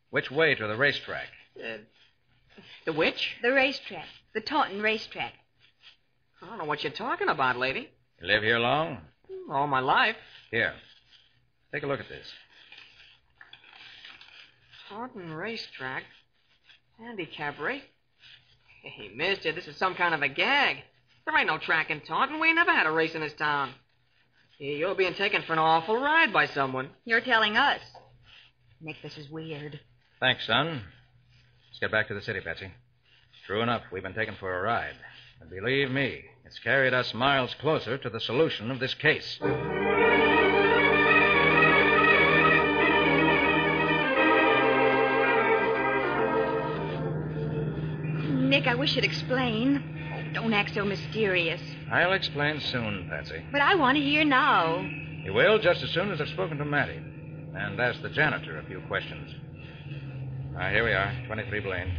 Which 0.10 0.32
way 0.32 0.55
to 0.55 0.67
the 0.67 0.75
racetrack? 0.75 1.27
Uh, 1.58 1.77
the 2.86 2.93
which? 2.93 3.36
The 3.41 3.51
racetrack. 3.51 4.05
The 4.34 4.41
Taunton 4.41 4.82
racetrack. 4.82 5.34
I 6.41 6.48
don't 6.48 6.58
know 6.58 6.65
what 6.65 6.84
you're 6.84 6.93
talking 6.93 7.29
about, 7.29 7.58
lady. 7.58 7.89
You 8.22 8.27
live 8.27 8.43
here 8.43 8.60
long? 8.60 9.00
All 9.51 9.67
my 9.67 9.79
life. 9.79 10.15
Here. 10.51 10.74
Take 11.74 11.84
a 11.84 11.88
look 11.88 12.00
at 12.00 12.08
this. 12.08 12.27
Taunton 14.89 15.34
Racetrack. 15.34 16.03
Handicap 17.00 17.60
race. 17.60 17.82
Hey, 18.84 19.10
mister, 19.15 19.51
this 19.51 19.67
is 19.67 19.75
some 19.77 19.96
kind 19.96 20.13
of 20.13 20.22
a 20.22 20.29
gag. 20.29 20.77
There 21.25 21.38
ain't 21.38 21.48
no 21.48 21.58
track 21.58 21.89
in 21.89 22.01
Taunton. 22.01 22.39
We 22.39 22.50
ain't 22.50 22.55
never 22.58 22.72
had 22.72 22.86
a 22.86 22.91
race 22.91 23.15
in 23.15 23.22
this 23.22 23.34
town. 23.34 23.74
You're 24.60 24.96
being 24.96 25.14
taken 25.16 25.42
for 25.42 25.54
an 25.54 25.60
awful 25.60 25.98
ride 25.98 26.32
by 26.32 26.46
someone. 26.46 26.90
You're 27.06 27.22
telling 27.22 27.58
us. 27.58 27.82
Nick, 28.82 28.98
this 29.02 29.18
is 29.18 29.30
weird. 29.30 29.80
Thanks, 30.20 30.46
son. 30.46 30.84
Let's 31.70 31.80
get 31.80 31.92
back 31.92 32.08
to 32.10 32.14
the 32.14 32.22
city, 32.22 32.40
Patsy. 32.40 32.72
True 33.46 33.62
enough, 33.62 33.82
we've 33.92 34.04
been 34.04 34.14
taken 34.14 34.36
for 34.40 34.58
a 34.58 34.62
ride. 34.62 34.96
And 35.42 35.50
believe 35.50 35.90
me, 35.90 36.24
it's 36.46 36.60
carried 36.60 36.94
us 36.94 37.14
miles 37.14 37.54
closer 37.60 37.98
to 37.98 38.10
the 38.10 38.20
solution 38.20 38.72
of 38.72 38.80
this 38.80 38.94
case. 38.94 39.40
Nick, 48.50 48.68
I 48.68 48.76
wish 48.76 48.96
you'd 48.96 49.04
explain. 49.04 49.84
Don't 50.34 50.54
act 50.54 50.74
so 50.74 50.84
mysterious. 50.84 51.62
I'll 51.92 52.13
explain 52.13 52.60
soon, 52.60 53.08
Patsy. 53.10 53.44
But 53.52 53.62
I 53.62 53.75
want 53.75 53.98
to 53.98 54.04
hear 54.04 54.24
now. 54.25 54.82
You 55.24 55.34
will 55.34 55.60
just 55.60 55.84
as 55.84 55.92
soon 55.92 56.12
as 56.12 56.20
I've 56.20 56.28
spoken 56.30 56.58
to 56.58 56.66
Matty 56.66 57.00
And 57.56 57.80
ask 57.80 58.02
the 58.02 58.10
janitor 58.10 58.58
a 58.58 58.66
few 58.66 58.82
questions. 58.88 59.34
Ah, 60.58 60.70
here 60.70 60.84
we 60.84 60.92
are, 60.92 61.13
23 61.28 61.60
Blaine. 61.62 61.96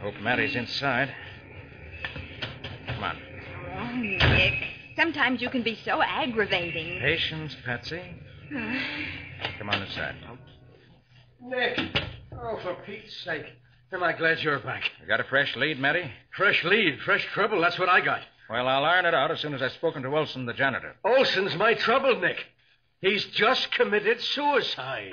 Hope 0.00 0.14
Matty's 0.20 0.56
inside. 0.56 1.14
Come 2.86 3.04
on. 3.04 3.16
Oh, 3.76 3.96
Nick. 3.96 4.54
Sometimes 4.96 5.40
you 5.40 5.50
can 5.50 5.62
be 5.62 5.78
so 5.84 6.02
aggravating. 6.02 7.00
Patience, 7.00 7.54
Patsy. 7.64 8.00
Come 9.58 9.70
on 9.70 9.82
inside. 9.82 10.16
Nick. 11.42 11.78
Oh, 12.32 12.58
for 12.62 12.74
Pete's 12.86 13.16
sake. 13.24 13.44
Am 13.92 14.04
I 14.04 14.12
glad 14.12 14.38
you're 14.40 14.60
back? 14.60 14.84
You 15.00 15.06
got 15.08 15.18
a 15.18 15.24
fresh 15.24 15.56
lead, 15.56 15.80
Matty? 15.80 16.08
Fresh 16.36 16.62
lead, 16.62 17.00
fresh 17.00 17.26
trouble. 17.34 17.60
That's 17.60 17.76
what 17.76 17.88
I 17.88 18.00
got. 18.00 18.20
Well, 18.48 18.68
I'll 18.68 18.84
iron 18.84 19.04
it 19.04 19.14
out 19.14 19.32
as 19.32 19.40
soon 19.40 19.52
as 19.52 19.62
I've 19.62 19.72
spoken 19.72 20.04
to 20.04 20.16
Olson, 20.16 20.46
the 20.46 20.52
janitor. 20.52 20.94
Olson's 21.04 21.56
my 21.56 21.74
trouble, 21.74 22.20
Nick. 22.20 22.36
He's 23.00 23.24
just 23.24 23.72
committed 23.72 24.20
suicide. 24.20 25.10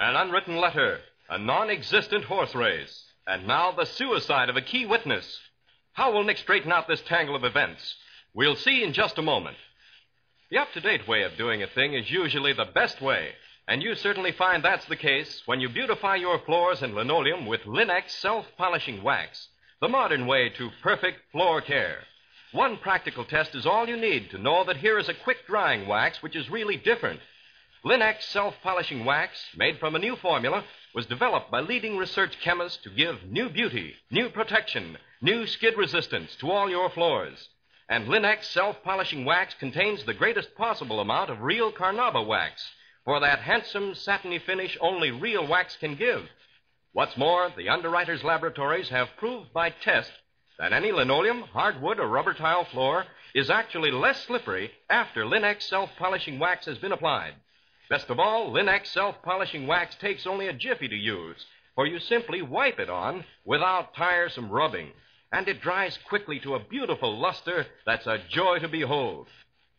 An 0.00 0.16
unwritten 0.16 0.56
letter, 0.56 0.98
a 1.30 1.38
non 1.38 1.70
existent 1.70 2.24
horse 2.24 2.56
race, 2.56 3.04
and 3.24 3.46
now 3.46 3.70
the 3.70 3.86
suicide 3.86 4.48
of 4.48 4.56
a 4.56 4.62
key 4.62 4.84
witness. 4.84 5.38
How 5.92 6.12
will 6.12 6.24
Nick 6.24 6.38
straighten 6.38 6.72
out 6.72 6.88
this 6.88 7.02
tangle 7.02 7.36
of 7.36 7.44
events? 7.44 7.94
We'll 8.34 8.56
see 8.56 8.82
in 8.82 8.92
just 8.92 9.16
a 9.18 9.22
moment. 9.22 9.56
The 10.48 10.58
up 10.58 10.72
to 10.74 10.80
date 10.80 11.08
way 11.08 11.24
of 11.24 11.36
doing 11.36 11.64
a 11.64 11.66
thing 11.66 11.94
is 11.94 12.08
usually 12.08 12.52
the 12.52 12.66
best 12.66 13.00
way, 13.00 13.34
and 13.66 13.82
you 13.82 13.96
certainly 13.96 14.30
find 14.30 14.62
that's 14.62 14.84
the 14.84 14.94
case 14.94 15.42
when 15.44 15.58
you 15.58 15.68
beautify 15.68 16.14
your 16.14 16.38
floors 16.38 16.82
and 16.82 16.94
linoleum 16.94 17.46
with 17.46 17.62
Linex 17.62 18.10
self 18.10 18.46
polishing 18.56 19.02
wax, 19.02 19.48
the 19.80 19.88
modern 19.88 20.24
way 20.24 20.48
to 20.50 20.70
perfect 20.84 21.32
floor 21.32 21.60
care. 21.60 22.04
One 22.52 22.76
practical 22.76 23.24
test 23.24 23.56
is 23.56 23.66
all 23.66 23.88
you 23.88 23.96
need 23.96 24.30
to 24.30 24.38
know 24.38 24.62
that 24.62 24.76
here 24.76 25.00
is 25.00 25.08
a 25.08 25.14
quick 25.14 25.48
drying 25.48 25.88
wax 25.88 26.22
which 26.22 26.36
is 26.36 26.48
really 26.48 26.76
different. 26.76 27.18
Linex 27.84 28.22
self 28.22 28.54
polishing 28.62 29.04
wax, 29.04 29.48
made 29.56 29.80
from 29.80 29.96
a 29.96 29.98
new 29.98 30.14
formula, 30.14 30.62
was 30.94 31.06
developed 31.06 31.50
by 31.50 31.58
leading 31.58 31.96
research 31.96 32.38
chemists 32.38 32.80
to 32.84 32.90
give 32.90 33.24
new 33.24 33.48
beauty, 33.48 33.96
new 34.12 34.28
protection, 34.30 34.96
new 35.20 35.44
skid 35.44 35.76
resistance 35.76 36.36
to 36.36 36.52
all 36.52 36.70
your 36.70 36.88
floors. 36.90 37.48
And 37.88 38.08
Linex 38.08 38.44
self 38.44 38.82
polishing 38.82 39.24
wax 39.24 39.54
contains 39.54 40.04
the 40.04 40.14
greatest 40.14 40.54
possible 40.56 40.98
amount 41.00 41.30
of 41.30 41.42
real 41.42 41.70
carnauba 41.72 42.26
wax 42.26 42.68
for 43.04 43.20
that 43.20 43.38
handsome, 43.38 43.94
satiny 43.94 44.40
finish 44.40 44.76
only 44.80 45.12
real 45.12 45.46
wax 45.46 45.76
can 45.76 45.94
give. 45.94 46.28
What's 46.92 47.16
more, 47.16 47.50
the 47.56 47.68
underwriters' 47.68 48.24
laboratories 48.24 48.88
have 48.88 49.16
proved 49.16 49.52
by 49.52 49.70
test 49.70 50.10
that 50.58 50.72
any 50.72 50.90
linoleum, 50.90 51.42
hardwood, 51.42 52.00
or 52.00 52.08
rubber 52.08 52.34
tile 52.34 52.64
floor 52.64 53.06
is 53.34 53.50
actually 53.50 53.90
less 53.92 54.24
slippery 54.24 54.72
after 54.90 55.24
Linex 55.24 55.62
self 55.62 55.90
polishing 55.96 56.38
wax 56.40 56.66
has 56.66 56.78
been 56.78 56.92
applied. 56.92 57.34
Best 57.88 58.10
of 58.10 58.18
all, 58.18 58.50
Linex 58.50 58.86
self 58.86 59.22
polishing 59.22 59.68
wax 59.68 59.94
takes 59.94 60.26
only 60.26 60.48
a 60.48 60.52
jiffy 60.52 60.88
to 60.88 60.96
use, 60.96 61.46
for 61.76 61.86
you 61.86 62.00
simply 62.00 62.42
wipe 62.42 62.80
it 62.80 62.90
on 62.90 63.24
without 63.44 63.94
tiresome 63.94 64.50
rubbing, 64.50 64.90
and 65.32 65.48
it 65.48 65.60
dries 65.60 65.98
quickly 66.08 66.38
to 66.40 66.54
a 66.54 66.60
beautiful 66.60 67.18
luster 67.18 67.66
that's 67.84 68.06
a 68.06 68.18
joy 68.30 68.58
to 68.58 68.68
behold. 68.68 69.26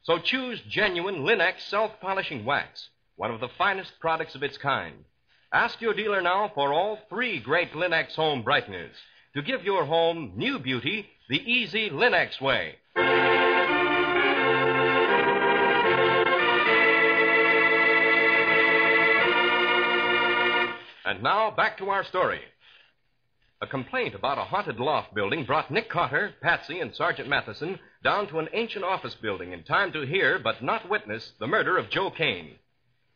So 0.04 0.20
choose 0.20 0.62
genuine 0.70 1.18
Linex 1.24 1.62
self 1.70 1.92
polishing 2.02 2.46
wax, 2.46 2.90
one 3.16 3.32
of 3.32 3.40
the 3.40 3.50
finest 3.58 3.92
products 4.00 4.36
of 4.36 4.44
its 4.44 4.58
kind. 4.58 5.04
Ask 5.52 5.82
your 5.82 5.94
dealer 5.94 6.22
now 6.22 6.52
for 6.54 6.74
all 6.74 7.00
three 7.10 7.40
great 7.40 7.72
Linex 7.74 8.16
home 8.16 8.44
brighteners 8.44 8.96
to 9.34 9.42
give 9.42 9.64
your 9.64 9.86
home 9.86 10.34
new 10.36 10.60
beauty 10.60 11.08
the 11.30 11.38
easy 11.38 11.90
Linex 11.90 12.42
way. 12.42 12.76
And 21.06 21.24
now 21.24 21.52
back 21.52 21.78
to 21.78 21.90
our 21.90 22.04
story. 22.04 22.42
A 23.60 23.66
complaint 23.66 24.14
about 24.14 24.38
a 24.38 24.44
haunted 24.44 24.80
loft 24.80 25.16
building 25.16 25.44
brought 25.44 25.72
Nick 25.72 25.90
Carter, 25.90 26.36
Patsy, 26.42 26.80
and 26.80 26.94
Sergeant 26.94 27.28
Matheson 27.28 27.80
down 28.04 28.28
to 28.28 28.38
an 28.38 28.50
ancient 28.54 28.86
office 28.86 29.16
building 29.16 29.52
in 29.52 29.64
time 29.64 29.92
to 29.94 30.06
hear, 30.06 30.38
but 30.38 30.62
not 30.62 30.88
witness, 30.88 31.32
the 31.40 31.48
murder 31.48 31.76
of 31.76 31.90
Joe 31.90 32.12
Kane. 32.12 32.60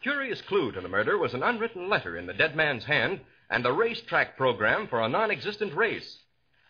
Curious 0.02 0.42
clue 0.42 0.72
to 0.72 0.82
the 0.82 0.90
murder 0.90 1.16
was 1.16 1.36
an 1.36 1.44
unwritten 1.44 1.90
letter 1.90 2.18
in 2.18 2.26
the 2.26 2.34
dead 2.34 2.56
man's 2.56 2.86
hand 2.86 3.20
and 3.52 3.64
a 3.68 3.72
racetrack 3.72 4.36
program 4.36 4.88
for 4.88 5.00
a 5.00 5.08
non 5.08 5.30
existent 5.30 5.76
race. 5.76 6.18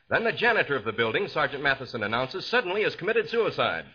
Then 0.10 0.26
the 0.26 0.34
janitor 0.34 0.76
of 0.76 0.84
the 0.84 0.92
building, 0.92 1.30
Sergeant 1.30 1.64
Matheson 1.64 2.04
announces, 2.04 2.46
suddenly 2.46 2.84
has 2.84 2.98
committed 2.98 3.30
suicide. 3.30 3.86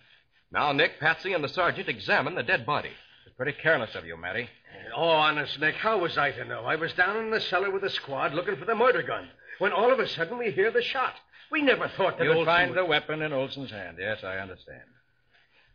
Now 0.50 0.73
Nick, 0.73 0.99
Patsy, 1.00 1.35
and 1.35 1.45
the 1.45 1.50
sergeant 1.50 1.90
examine 1.90 2.35
the 2.35 2.42
dead 2.42 2.64
body. 2.64 2.92
It's 3.26 3.37
pretty 3.37 3.52
careless 3.52 3.95
of 3.95 4.06
you, 4.06 4.16
Matty. 4.16 4.49
Oh, 4.97 5.11
honest, 5.11 5.61
Nick, 5.61 5.75
how 5.75 5.99
was 5.99 6.16
I 6.16 6.30
to 6.30 6.47
know? 6.47 6.64
I 6.64 6.76
was 6.76 6.95
down 6.95 7.18
in 7.18 7.30
the 7.30 7.42
cellar 7.42 7.71
with 7.71 7.83
the 7.83 7.90
squad 7.90 8.33
looking 8.33 8.56
for 8.56 8.64
the 8.64 8.75
murder 8.75 9.02
gun 9.02 9.28
when 9.59 9.73
all 9.73 9.93
of 9.93 9.99
a 9.99 10.09
sudden 10.09 10.39
we 10.39 10.51
hear 10.51 10.71
the 10.71 10.83
shot. 10.83 11.15
We 11.51 11.63
never 11.63 11.89
thought 11.97 12.19
that 12.19 12.25
You'll 12.25 12.39
Olson 12.39 12.47
find 12.47 12.71
would- 12.71 12.79
the 12.79 12.85
weapon 12.85 13.23
in 13.23 13.33
Olson's 13.33 13.71
hand. 13.71 13.99
Yes, 14.01 14.25
I 14.25 14.39
understand. 14.39 14.83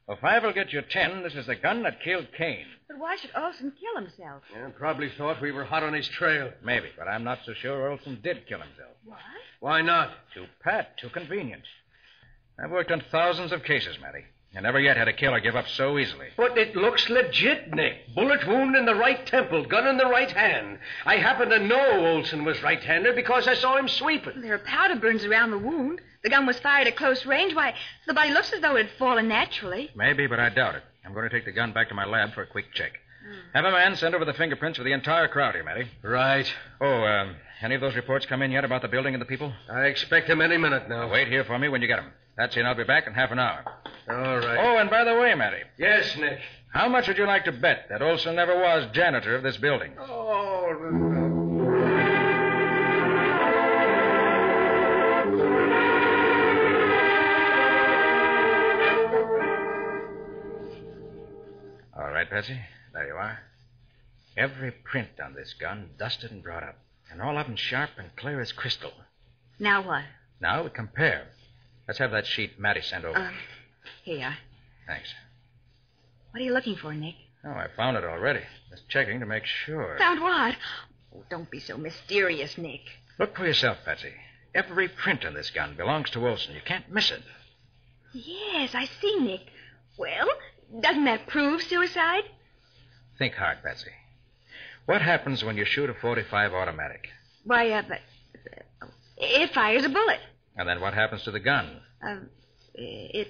Well, 0.07 0.17
five 0.19 0.43
will 0.43 0.51
get 0.51 0.73
you 0.73 0.81
ten. 0.81 1.23
This 1.23 1.35
is 1.35 1.45
the 1.45 1.55
gun 1.55 1.83
that 1.83 2.01
killed 2.01 2.27
Kane. 2.37 2.65
But 2.87 2.97
why 2.97 3.15
should 3.15 3.29
Olson 3.35 3.71
kill 3.79 3.95
himself? 4.01 4.43
Yeah, 4.53 4.69
probably 4.77 5.09
thought 5.17 5.39
we 5.41 5.51
were 5.51 5.63
hot 5.63 5.83
on 5.83 5.93
his 5.93 6.07
trail. 6.09 6.51
Maybe, 6.63 6.89
but 6.97 7.07
I'm 7.07 7.23
not 7.23 7.39
so 7.45 7.53
sure 7.53 7.89
Olson 7.89 8.19
did 8.21 8.45
kill 8.47 8.59
himself. 8.59 8.91
What? 9.05 9.19
Why 9.61 9.81
not? 9.81 10.11
Too 10.33 10.47
pat, 10.61 10.97
too 10.97 11.09
convenient. 11.09 11.63
I've 12.61 12.71
worked 12.71 12.91
on 12.91 13.01
thousands 13.11 13.51
of 13.53 13.63
cases, 13.63 13.97
Matty. 14.01 14.25
I 14.55 14.59
never 14.59 14.79
yet 14.79 14.97
had 14.97 15.07
a 15.07 15.13
killer 15.13 15.39
give 15.39 15.55
up 15.55 15.67
so 15.69 15.97
easily. 15.97 16.27
But 16.35 16.57
it 16.57 16.75
looks 16.75 17.09
legit, 17.09 17.73
Nick. 17.73 18.13
Bullet 18.13 18.45
wound 18.45 18.75
in 18.75 18.85
the 18.85 18.95
right 18.95 19.25
temple, 19.25 19.63
gun 19.65 19.87
in 19.87 19.97
the 19.97 20.05
right 20.05 20.29
hand. 20.29 20.77
I 21.05 21.17
happen 21.17 21.49
to 21.49 21.59
know 21.59 22.07
Olson 22.07 22.43
was 22.43 22.61
right-handed 22.61 23.15
because 23.15 23.47
I 23.47 23.53
saw 23.53 23.77
him 23.77 23.87
sweeping. 23.87 24.41
There 24.41 24.55
are 24.55 24.59
powder 24.59 24.97
burns 24.97 25.23
around 25.23 25.51
the 25.51 25.57
wound. 25.57 26.01
The 26.23 26.29
gun 26.29 26.45
was 26.45 26.59
fired 26.59 26.87
at 26.87 26.97
close 26.97 27.25
range. 27.25 27.55
Why, 27.55 27.73
the 28.07 28.13
body 28.13 28.31
looks 28.31 28.51
as 28.51 28.61
though 28.61 28.75
it 28.75 28.87
had 28.87 28.97
fallen 28.97 29.29
naturally. 29.29 29.89
Maybe, 29.95 30.27
but 30.27 30.39
I 30.39 30.49
doubt 30.49 30.75
it. 30.75 30.83
I'm 31.05 31.13
going 31.13 31.27
to 31.29 31.35
take 31.35 31.45
the 31.45 31.51
gun 31.53 31.71
back 31.71 31.87
to 31.89 31.95
my 31.95 32.05
lab 32.05 32.33
for 32.33 32.41
a 32.43 32.47
quick 32.47 32.73
check. 32.73 32.91
Have 33.53 33.65
a 33.65 33.71
man 33.71 33.95
send 33.95 34.15
over 34.15 34.25
the 34.25 34.33
fingerprints 34.33 34.77
for 34.77 34.83
the 34.83 34.91
entire 34.91 35.27
crowd 35.27 35.55
here, 35.55 35.63
Matty. 35.63 35.87
Right. 36.03 36.51
Oh, 36.81 37.03
um, 37.03 37.35
any 37.61 37.75
of 37.75 37.81
those 37.81 37.95
reports 37.95 38.25
come 38.25 38.41
in 38.41 38.51
yet 38.51 38.65
about 38.65 38.81
the 38.81 38.87
building 38.87 39.13
and 39.13 39.21
the 39.21 39.25
people? 39.25 39.53
I 39.69 39.83
expect 39.85 40.27
them 40.27 40.41
any 40.41 40.57
minute 40.57 40.89
now. 40.89 41.09
Wait 41.09 41.27
here 41.27 41.43
for 41.45 41.57
me 41.57 41.69
when 41.69 41.81
you 41.81 41.87
get 41.87 41.97
them. 41.97 42.11
That's 42.37 42.55
it. 42.57 42.63
I'll 42.65 42.75
be 42.75 42.83
back 42.83 43.07
in 43.07 43.13
half 43.13 43.31
an 43.31 43.39
hour. 43.39 43.63
All 44.09 44.37
right. 44.39 44.57
Oh, 44.59 44.77
and 44.77 44.89
by 44.89 45.03
the 45.03 45.15
way, 45.19 45.33
Matty, 45.35 45.57
Yes, 45.77 46.15
Nick. 46.17 46.39
how 46.73 46.87
much 46.89 47.07
would 47.07 47.17
you 47.17 47.25
like 47.25 47.45
to 47.45 47.51
bet 47.51 47.87
that 47.89 48.01
Olson 48.01 48.35
never 48.35 48.55
was 48.55 48.89
janitor 48.93 49.35
of 49.35 49.43
this 49.43 49.57
building? 49.57 49.93
Oh, 49.99 50.67
All 61.97 62.09
right, 62.11 62.29
Patsy. 62.29 62.57
There 62.93 63.07
you 63.07 63.13
are. 63.13 63.39
Every 64.37 64.71
print 64.71 65.09
on 65.23 65.33
this 65.33 65.53
gun 65.53 65.89
dusted 65.99 66.31
and 66.31 66.41
brought 66.41 66.63
up, 66.63 66.77
and 67.11 67.21
all 67.21 67.37
of 67.37 67.45
them 67.47 67.55
sharp 67.55 67.91
and 67.97 68.15
clear 68.15 68.39
as 68.39 68.51
crystal. 68.51 68.91
Now 69.59 69.81
what? 69.85 70.03
Now 70.39 70.63
we 70.63 70.69
compare. 70.69 71.27
Let's 71.87 71.99
have 71.99 72.11
that 72.11 72.25
sheet 72.25 72.59
Matty 72.59 72.81
sent 72.81 73.05
over. 73.05 73.17
Um, 73.17 73.33
here 74.03 74.17
you 74.17 74.25
are. 74.25 74.37
Thanks. 74.87 75.09
What 76.31 76.41
are 76.41 76.43
you 76.43 76.53
looking 76.53 76.75
for, 76.75 76.93
Nick? 76.93 77.15
Oh, 77.43 77.49
I 77.49 77.67
found 77.75 77.97
it 77.97 78.03
already. 78.03 78.41
Just 78.69 78.87
checking 78.87 79.19
to 79.19 79.25
make 79.25 79.45
sure. 79.45 79.97
Found 79.97 80.21
what? 80.21 80.55
Oh, 81.13 81.23
don't 81.29 81.49
be 81.49 81.59
so 81.59 81.77
mysterious, 81.77 82.57
Nick. 82.57 82.81
Look 83.19 83.35
for 83.35 83.45
yourself, 83.45 83.79
Patsy. 83.83 84.13
Every 84.53 84.87
print 84.87 85.25
on 85.25 85.33
this 85.33 85.49
gun 85.49 85.75
belongs 85.75 86.09
to 86.11 86.27
Olson. 86.27 86.53
You 86.55 86.61
can't 86.63 86.91
miss 86.91 87.11
it. 87.11 87.21
Yes, 88.13 88.75
I 88.75 88.85
see, 88.85 89.19
Nick. 89.19 89.41
Well, 89.97 90.27
doesn't 90.79 91.05
that 91.05 91.27
prove 91.27 91.61
suicide? 91.63 92.23
Think 93.17 93.33
hard, 93.35 93.63
Patsy. 93.63 93.91
What 94.85 95.01
happens 95.01 95.43
when 95.43 95.57
you 95.57 95.65
shoot 95.65 95.89
a 95.89 95.93
45 95.93 96.53
automatic? 96.53 97.07
Why, 97.43 97.69
uh, 97.71 97.83
but, 97.87 97.99
uh, 98.81 98.87
it 99.17 99.53
fires 99.53 99.85
a 99.85 99.89
bullet. 99.89 100.19
And 100.57 100.67
then 100.67 100.81
what 100.81 100.93
happens 100.93 101.23
to 101.23 101.31
the 101.31 101.39
gun? 101.39 101.79
Uh, 102.05 102.17
it 102.75 103.27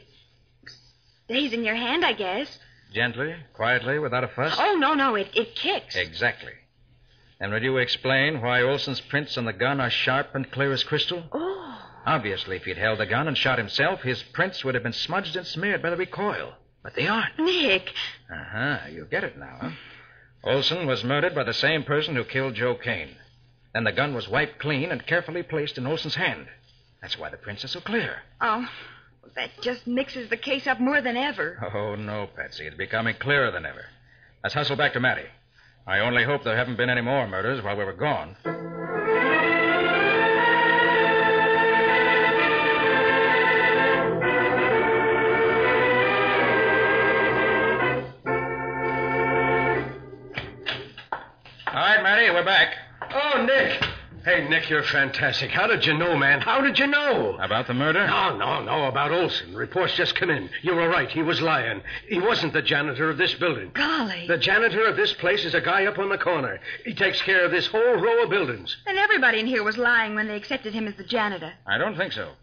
stays 1.25 1.53
in 1.53 1.63
your 1.63 1.75
hand, 1.75 2.03
I 2.05 2.13
guess. 2.13 2.59
Gently, 2.93 3.35
quietly, 3.53 3.99
without 3.99 4.23
a 4.23 4.27
fuss? 4.27 4.55
Oh, 4.59 4.75
no, 4.79 4.93
no, 4.93 5.15
it, 5.15 5.29
it 5.33 5.55
kicks. 5.55 5.95
Exactly. 5.95 6.51
And 7.39 7.51
will 7.51 7.63
you 7.63 7.77
explain 7.77 8.41
why 8.41 8.61
Olson's 8.61 9.01
prints 9.01 9.37
on 9.37 9.45
the 9.45 9.53
gun 9.53 9.79
are 9.79 9.89
sharp 9.89 10.35
and 10.35 10.51
clear 10.51 10.71
as 10.71 10.83
crystal? 10.83 11.23
Oh, 11.31 11.57
Obviously, 12.05 12.57
if 12.57 12.63
he'd 12.65 12.77
held 12.77 12.99
the 12.99 13.05
gun 13.05 13.27
and 13.27 13.37
shot 13.37 13.57
himself, 13.59 14.01
his 14.01 14.21
prints 14.33 14.63
would 14.63 14.73
have 14.75 14.83
been 14.83 14.91
smudged 14.93 15.35
and 15.35 15.45
smeared 15.45 15.81
by 15.81 15.91
the 15.91 15.97
recoil. 15.97 16.53
But 16.83 16.95
they 16.95 17.07
aren't. 17.07 17.37
Nick. 17.39 17.93
Uh 18.31 18.43
huh. 18.43 18.77
You 18.91 19.05
get 19.09 19.23
it 19.23 19.37
now, 19.37 19.57
huh? 19.61 19.69
Olson 20.43 20.87
was 20.87 21.03
murdered 21.03 21.35
by 21.35 21.43
the 21.43 21.53
same 21.53 21.83
person 21.83 22.15
who 22.15 22.23
killed 22.23 22.55
Joe 22.55 22.73
Kane. 22.75 23.15
Then 23.73 23.83
the 23.83 23.91
gun 23.91 24.15
was 24.15 24.27
wiped 24.27 24.57
clean 24.59 24.91
and 24.91 25.05
carefully 25.05 25.43
placed 25.43 25.77
in 25.77 25.85
Olson's 25.85 26.15
hand. 26.15 26.47
That's 27.01 27.17
why 27.17 27.29
the 27.29 27.37
prints 27.37 27.65
are 27.65 27.67
so 27.67 27.79
clear. 27.79 28.17
Oh, 28.39 28.67
that 29.35 29.49
just 29.61 29.87
mixes 29.87 30.29
the 30.29 30.37
case 30.37 30.67
up 30.67 30.79
more 30.79 31.01
than 31.01 31.17
ever. 31.17 31.57
Oh, 31.73 31.95
no, 31.95 32.27
Patsy. 32.35 32.67
It's 32.67 32.77
becoming 32.77 33.15
clearer 33.19 33.49
than 33.51 33.65
ever. 33.65 33.85
Let's 34.43 34.53
hustle 34.53 34.75
back 34.75 34.93
to 34.93 34.99
Matty. 34.99 35.25
I 35.87 35.99
only 35.99 36.23
hope 36.23 36.43
there 36.43 36.55
haven't 36.55 36.77
been 36.77 36.89
any 36.91 37.01
more 37.01 37.27
murders 37.27 37.63
while 37.63 37.75
we 37.75 37.83
were 37.83 37.93
gone. 37.93 38.35
All 51.67 51.79
right, 51.79 52.03
Matty, 52.03 52.29
we're 52.29 52.45
back. 52.45 52.75
Oh, 53.11 53.43
Nick. 53.43 53.90
Hey, 54.23 54.47
Nick, 54.47 54.69
you're 54.69 54.83
fantastic. 54.83 55.49
How 55.49 55.65
did 55.65 55.83
you 55.83 55.97
know, 55.97 56.15
man? 56.15 56.41
How 56.41 56.61
did 56.61 56.77
you 56.77 56.85
know? 56.85 57.37
About 57.39 57.65
the 57.65 57.73
murder? 57.73 58.05
No, 58.05 58.37
no, 58.37 58.63
no, 58.63 58.83
about 58.85 59.11
Olson. 59.11 59.55
Reports 59.55 59.95
just 59.95 60.13
come 60.13 60.29
in. 60.29 60.47
You 60.61 60.75
were 60.75 60.87
right. 60.89 61.09
He 61.09 61.23
was 61.23 61.41
lying. 61.41 61.81
He 62.07 62.19
wasn't 62.19 62.53
the 62.53 62.61
janitor 62.61 63.09
of 63.09 63.17
this 63.17 63.33
building. 63.33 63.71
Golly. 63.73 64.27
The 64.27 64.37
janitor 64.37 64.85
of 64.85 64.95
this 64.95 65.11
place 65.13 65.43
is 65.43 65.55
a 65.55 65.61
guy 65.61 65.85
up 65.85 65.97
on 65.97 66.09
the 66.09 66.19
corner. 66.19 66.59
He 66.85 66.93
takes 66.93 67.19
care 67.23 67.45
of 67.45 67.51
this 67.51 67.65
whole 67.65 67.95
row 67.95 68.23
of 68.23 68.29
buildings. 68.29 68.77
And 68.85 68.97
everybody 68.99 69.39
in 69.39 69.47
here 69.47 69.63
was 69.63 69.77
lying 69.79 70.13
when 70.13 70.27
they 70.27 70.35
accepted 70.35 70.73
him 70.73 70.87
as 70.87 70.95
the 70.95 71.03
janitor. 71.03 71.53
I 71.65 71.79
don't 71.79 71.97
think 71.97 72.13
so. 72.13 72.33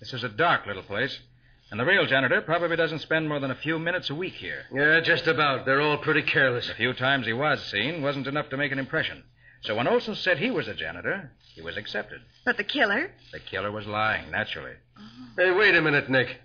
This 0.00 0.12
is 0.12 0.24
a 0.24 0.28
dark 0.28 0.66
little 0.66 0.82
place, 0.82 1.16
and 1.70 1.78
the 1.78 1.84
real 1.84 2.04
janitor 2.06 2.40
probably 2.40 2.74
doesn't 2.74 2.98
spend 2.98 3.28
more 3.28 3.38
than 3.38 3.52
a 3.52 3.56
few 3.56 3.78
minutes 3.78 4.10
a 4.10 4.14
week 4.16 4.34
here. 4.34 4.64
Yeah, 4.74 4.98
just 4.98 5.28
about. 5.28 5.66
They're 5.66 5.80
all 5.80 5.98
pretty 5.98 6.22
careless. 6.22 6.66
The 6.66 6.74
few 6.74 6.92
times 6.94 7.26
he 7.26 7.32
was 7.32 7.64
seen 7.70 8.02
wasn't 8.02 8.26
enough 8.26 8.48
to 8.48 8.56
make 8.56 8.72
an 8.72 8.80
impression. 8.80 9.22
So 9.62 9.76
when 9.76 9.86
Olson 9.88 10.14
said 10.16 10.38
he 10.38 10.50
was 10.50 10.68
a 10.68 10.74
janitor, 10.74 11.30
he 11.54 11.62
was 11.62 11.76
accepted. 11.76 12.20
But 12.44 12.56
the 12.56 12.64
killer? 12.64 13.10
The 13.32 13.38
killer 13.40 13.70
was 13.70 13.86
lying, 13.86 14.30
naturally. 14.30 14.72
Hey, 15.36 15.50
wait 15.52 15.74
a 15.76 15.80
minute, 15.82 16.10
Nick. 16.10 16.40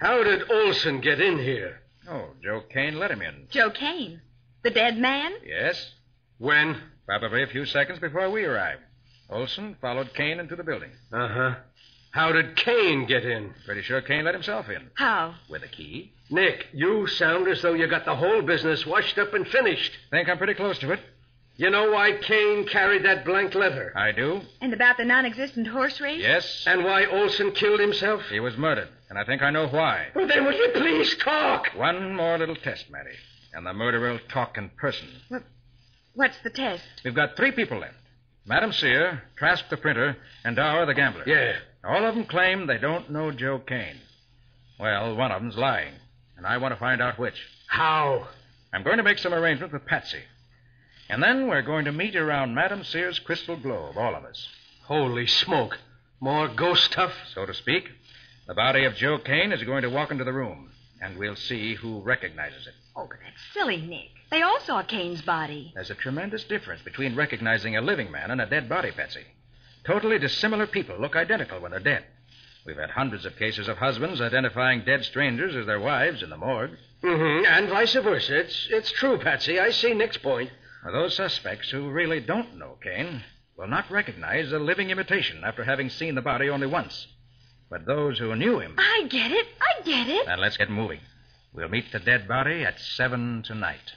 How 0.00 0.22
did 0.22 0.50
Olson 0.50 1.00
get 1.00 1.20
in 1.20 1.38
here? 1.38 1.80
Oh, 2.08 2.30
Joe 2.42 2.62
Kane 2.72 2.98
let 2.98 3.10
him 3.10 3.22
in. 3.22 3.46
Joe 3.50 3.70
Kane. 3.70 4.20
The 4.62 4.70
dead 4.70 4.98
man? 4.98 5.32
Yes, 5.44 5.92
When? 6.38 6.76
probably 7.06 7.42
a 7.42 7.46
few 7.48 7.64
seconds 7.66 7.98
before 7.98 8.30
we 8.30 8.44
arrived. 8.44 8.82
Olson 9.28 9.76
followed 9.80 10.14
Kane 10.14 10.38
into 10.40 10.54
the 10.56 10.62
building. 10.64 10.90
Uh 11.12 11.28
huh. 11.28 11.54
How 12.12 12.32
did 12.32 12.56
Kane 12.56 13.06
get 13.06 13.24
in? 13.24 13.54
Pretty 13.64 13.82
sure 13.82 14.00
Kane 14.00 14.24
let 14.24 14.34
himself 14.34 14.68
in. 14.68 14.90
How? 14.94 15.34
With 15.48 15.62
a 15.62 15.68
key. 15.68 16.12
Nick, 16.30 16.66
you 16.72 17.06
sound 17.06 17.48
as 17.48 17.62
though 17.62 17.72
you 17.74 17.86
got 17.88 18.04
the 18.04 18.14
whole 18.16 18.42
business 18.42 18.84
washed 18.86 19.18
up 19.18 19.32
and 19.34 19.46
finished. 19.46 19.92
Think 20.10 20.28
I'm 20.28 20.38
pretty 20.38 20.54
close 20.54 20.78
to 20.80 20.92
it. 20.92 21.00
You 21.60 21.68
know 21.68 21.90
why 21.90 22.12
Kane 22.12 22.66
carried 22.66 23.04
that 23.04 23.22
blank 23.26 23.54
letter? 23.54 23.92
I 23.94 24.12
do. 24.12 24.40
And 24.62 24.72
about 24.72 24.96
the 24.96 25.04
non 25.04 25.26
existent 25.26 25.66
horse 25.66 26.00
race? 26.00 26.22
Yes. 26.22 26.64
And 26.66 26.84
why 26.84 27.04
Olson 27.04 27.52
killed 27.52 27.80
himself? 27.80 28.22
He 28.30 28.40
was 28.40 28.56
murdered, 28.56 28.88
and 29.10 29.18
I 29.18 29.24
think 29.24 29.42
I 29.42 29.50
know 29.50 29.68
why. 29.68 30.06
Well, 30.14 30.26
then 30.26 30.46
will 30.46 30.54
you 30.54 30.70
please 30.72 31.14
talk? 31.16 31.66
One 31.76 32.14
more 32.16 32.38
little 32.38 32.56
test, 32.56 32.90
Matty. 32.90 33.10
And 33.52 33.66
the 33.66 33.74
murderer 33.74 34.12
will 34.12 34.20
talk 34.30 34.56
in 34.56 34.70
person. 34.70 35.06
Well, 35.30 35.42
What's 36.14 36.38
the 36.42 36.48
test? 36.48 36.82
We've 37.04 37.14
got 37.14 37.36
three 37.36 37.52
people 37.52 37.78
left. 37.78 37.92
Madam 38.46 38.72
Sear, 38.72 39.22
Trask 39.36 39.68
the 39.68 39.76
printer, 39.76 40.16
and 40.44 40.56
Dower 40.56 40.86
the 40.86 40.94
gambler. 40.94 41.24
Yeah. 41.26 41.56
All 41.84 42.06
of 42.06 42.14
them 42.14 42.24
claim 42.24 42.68
they 42.68 42.78
don't 42.78 43.10
know 43.10 43.32
Joe 43.32 43.58
Kane. 43.58 44.00
Well, 44.78 45.14
one 45.14 45.30
of 45.30 45.42
them's 45.42 45.58
lying, 45.58 45.92
and 46.38 46.46
I 46.46 46.56
want 46.56 46.72
to 46.72 46.80
find 46.80 47.02
out 47.02 47.18
which. 47.18 47.36
How? 47.66 48.28
I'm 48.72 48.82
going 48.82 48.96
to 48.96 49.02
make 49.02 49.18
some 49.18 49.34
arrangements 49.34 49.74
with 49.74 49.84
Patsy. 49.84 50.20
And 51.10 51.20
then 51.22 51.48
we're 51.48 51.62
going 51.62 51.86
to 51.86 51.92
meet 51.92 52.14
around 52.14 52.54
Madame 52.54 52.84
Sear's 52.84 53.18
crystal 53.18 53.56
globe, 53.56 53.96
all 53.96 54.14
of 54.14 54.24
us. 54.24 54.48
Holy 54.84 55.26
smoke. 55.26 55.76
More 56.20 56.46
ghost 56.46 56.84
stuff? 56.84 57.12
So 57.34 57.44
to 57.46 57.52
speak, 57.52 57.88
the 58.46 58.54
body 58.54 58.84
of 58.84 58.94
Joe 58.94 59.18
Kane 59.18 59.50
is 59.50 59.64
going 59.64 59.82
to 59.82 59.90
walk 59.90 60.12
into 60.12 60.22
the 60.22 60.32
room, 60.32 60.70
and 61.00 61.18
we'll 61.18 61.34
see 61.34 61.74
who 61.74 62.00
recognizes 62.00 62.66
it. 62.68 62.74
Oh, 62.94 63.08
but 63.08 63.18
that's 63.24 63.40
silly, 63.54 63.80
Nick. 63.80 64.10
They 64.30 64.42
all 64.42 64.60
saw 64.60 64.82
Kane's 64.82 65.22
body. 65.22 65.72
There's 65.74 65.90
a 65.90 65.96
tremendous 65.96 66.44
difference 66.44 66.82
between 66.82 67.16
recognizing 67.16 67.76
a 67.76 67.80
living 67.80 68.12
man 68.12 68.30
and 68.30 68.40
a 68.40 68.46
dead 68.46 68.68
body, 68.68 68.92
Patsy. 68.92 69.24
Totally 69.84 70.18
dissimilar 70.20 70.68
people 70.68 71.00
look 71.00 71.16
identical 71.16 71.60
when 71.60 71.72
they're 71.72 71.80
dead. 71.80 72.04
We've 72.64 72.76
had 72.76 72.90
hundreds 72.90 73.24
of 73.24 73.36
cases 73.36 73.66
of 73.66 73.78
husbands 73.78 74.20
identifying 74.20 74.84
dead 74.84 75.04
strangers 75.04 75.56
as 75.56 75.66
their 75.66 75.80
wives 75.80 76.22
in 76.22 76.30
the 76.30 76.36
morgue. 76.36 76.76
Mm-hmm. 77.02 77.46
And 77.46 77.68
vice 77.68 77.94
versa. 77.94 78.40
It's, 78.40 78.68
it's 78.70 78.92
true, 78.92 79.18
Patsy. 79.18 79.58
I 79.58 79.70
see 79.70 79.94
Nick's 79.94 80.18
point. 80.18 80.50
Now, 80.84 80.92
those 80.92 81.16
suspects 81.16 81.70
who 81.70 81.90
really 81.90 82.20
don't 82.20 82.58
know 82.58 82.78
Kane 82.82 83.22
will 83.56 83.68
not 83.68 83.90
recognize 83.90 84.50
a 84.52 84.58
living 84.58 84.90
imitation 84.90 85.42
after 85.44 85.64
having 85.64 85.90
seen 85.90 86.14
the 86.14 86.22
body 86.22 86.48
only 86.48 86.66
once. 86.66 87.06
But 87.68 87.86
those 87.86 88.18
who 88.18 88.34
knew 88.34 88.58
him. 88.58 88.74
I 88.78 89.06
get 89.08 89.30
it. 89.30 89.46
I 89.60 89.82
get 89.82 90.08
it. 90.08 90.26
Then 90.26 90.40
let's 90.40 90.56
get 90.56 90.70
moving. 90.70 91.00
We'll 91.52 91.68
meet 91.68 91.92
the 91.92 91.98
dead 91.98 92.26
body 92.26 92.64
at 92.64 92.80
seven 92.80 93.42
tonight. 93.44 93.92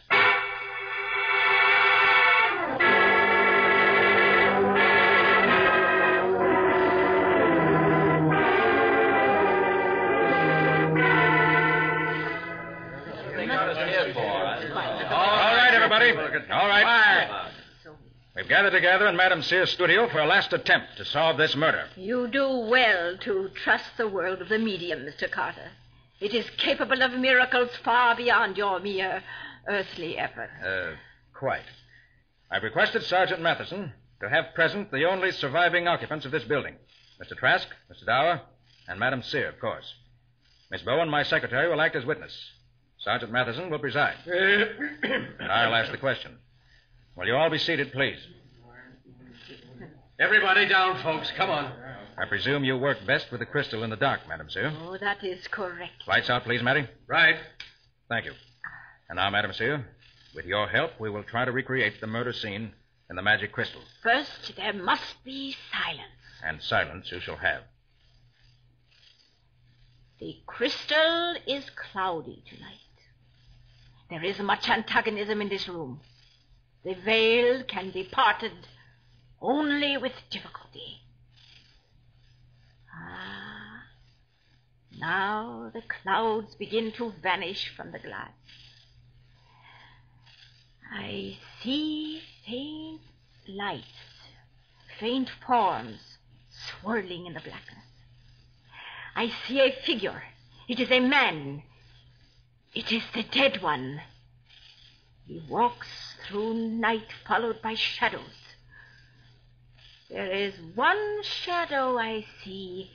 We've 18.43 18.49
gathered 18.49 18.71
together 18.71 19.08
in 19.08 19.15
Madame 19.15 19.41
Sear's 19.41 19.69
studio 19.69 20.10
for 20.10 20.19
a 20.19 20.27
last 20.27 20.51
attempt 20.51 20.97
to 20.97 21.06
solve 21.06 21.38
this 21.38 21.56
murder. 21.56 21.88
You 21.95 22.27
do 22.27 22.45
well 22.69 23.15
to 23.19 23.49
trust 23.63 23.95
the 23.95 24.10
world 24.10 24.41
of 24.41 24.49
the 24.49 24.60
medium, 24.60 25.06
Mr. 25.06 25.32
Carter. 25.32 25.71
It 26.19 26.34
is 26.34 26.49
capable 26.58 27.01
of 27.01 27.13
miracles 27.13 27.69
far 27.86 28.17
beyond 28.17 28.58
your 28.58 28.82
mere 28.82 29.23
earthly 29.69 30.17
effort. 30.17 30.49
Uh, 30.62 30.97
quite. 31.34 31.63
I've 32.51 32.63
requested 32.63 33.03
Sergeant 33.03 33.41
Matheson 33.41 33.93
to 34.19 34.27
have 34.27 34.53
present 34.53 34.91
the 34.91 35.06
only 35.06 35.32
surviving 35.32 35.88
occupants 35.88 36.25
of 36.25 36.32
this 36.34 36.43
building 36.43 36.75
Mr. 37.23 37.38
Trask, 37.38 37.69
Mr. 37.89 38.06
Dower, 38.06 38.41
and 38.89 38.99
Madame 38.99 39.23
Sear, 39.23 39.47
of 39.47 39.60
course. 39.62 39.93
Miss 40.69 40.82
Bowen, 40.82 41.08
my 41.08 41.23
secretary, 41.23 41.69
will 41.69 41.79
act 41.79 41.95
as 41.95 42.03
witness. 42.03 42.38
Sergeant 42.97 43.32
Matheson 43.32 43.69
will 43.69 43.79
preside. 43.79 44.17
and 44.25 45.49
I'll 45.49 45.75
ask 45.75 45.93
the 45.93 45.97
question. 45.97 46.39
Will 47.15 47.28
you 47.28 47.36
all 47.36 47.49
be 47.49 47.60
seated, 47.60 47.91
please? 47.91 48.17
Everybody 50.19 50.67
down, 50.67 51.02
folks. 51.04 51.32
Come 51.38 51.49
on. 51.49 51.71
I 52.17 52.26
presume 52.26 52.63
you 52.63 52.78
work 52.78 52.97
best 53.06 53.32
with 53.32 53.39
the 53.39 53.45
crystal 53.45 53.84
in 53.84 53.89
the 53.89 53.95
dark, 53.95 54.21
Madam 54.28 54.49
Sue. 54.49 54.69
Oh, 54.82 54.97
that 54.99 55.23
is 55.23 55.47
correct. 55.47 56.08
Lights 56.08 56.30
out, 56.30 56.43
please, 56.43 56.62
Matty. 56.62 56.88
Right. 57.08 57.36
Thank 58.10 58.26
you. 58.26 58.34
And 59.10 59.17
now, 59.17 59.30
Madam 59.30 59.52
Sue, 59.54 59.80
with 60.36 60.45
your 60.45 60.67
help, 60.67 60.91
we 60.99 61.10
will 61.10 61.23
try 61.23 61.45
to 61.45 61.52
recreate 61.52 61.99
the 61.99 62.08
murder 62.08 62.34
scene 62.34 62.71
in 63.10 63.15
the 63.15 63.21
magic 63.21 63.52
crystal. 63.52 63.82
First, 64.02 64.54
there 64.56 64.73
must 64.73 65.23
be 65.23 65.56
silence. 65.71 66.10
And 66.43 66.62
silence 66.62 67.12
you 67.12 67.19
shall 67.19 67.38
have. 67.38 67.63
The 70.19 70.38
crystal 70.45 71.36
is 71.47 71.69
cloudy 71.91 72.43
tonight. 72.47 72.78
There 74.10 74.23
is 74.23 74.39
much 74.39 74.69
antagonism 74.69 75.41
in 75.41 75.49
this 75.49 75.67
room. 75.67 75.99
The 76.84 76.96
veil 76.96 77.63
can 77.63 77.91
be 77.91 78.04
parted 78.04 78.52
only 79.41 79.98
with 79.98 80.13
difficulty. 80.30 81.02
Ah, 82.93 83.84
now 85.00 85.72
the 85.74 85.82
clouds 85.82 86.56
begin 86.56 86.91
to 86.93 87.13
vanish 87.22 87.72
from 87.76 87.91
the 87.91 88.00
glass. 88.00 88.32
I 90.91 91.38
see 91.62 92.22
faint 92.46 93.02
lights, 93.48 93.88
faint 95.00 95.30
forms 95.46 96.17
swirling 96.50 97.26
in 97.26 97.34
the 97.34 97.39
blackness. 97.39 97.86
I 99.15 99.32
see 99.48 99.60
a 99.60 99.72
figure. 99.86 100.24
It 100.67 100.80
is 100.80 100.91
a 100.91 101.00
man. 101.00 101.63
It 102.74 102.91
is 102.91 103.04
the 103.13 103.24
dead 103.24 103.62
one. 103.62 104.02
He 105.27 105.41
walks 105.49 105.88
through 106.27 106.53
night 106.53 107.07
followed 107.27 107.62
by 107.62 107.75
shadows. 107.75 108.21
There 110.09 110.31
is 110.31 110.53
one 110.75 111.23
shadow 111.23 111.97
I 111.97 112.25
see 112.43 112.91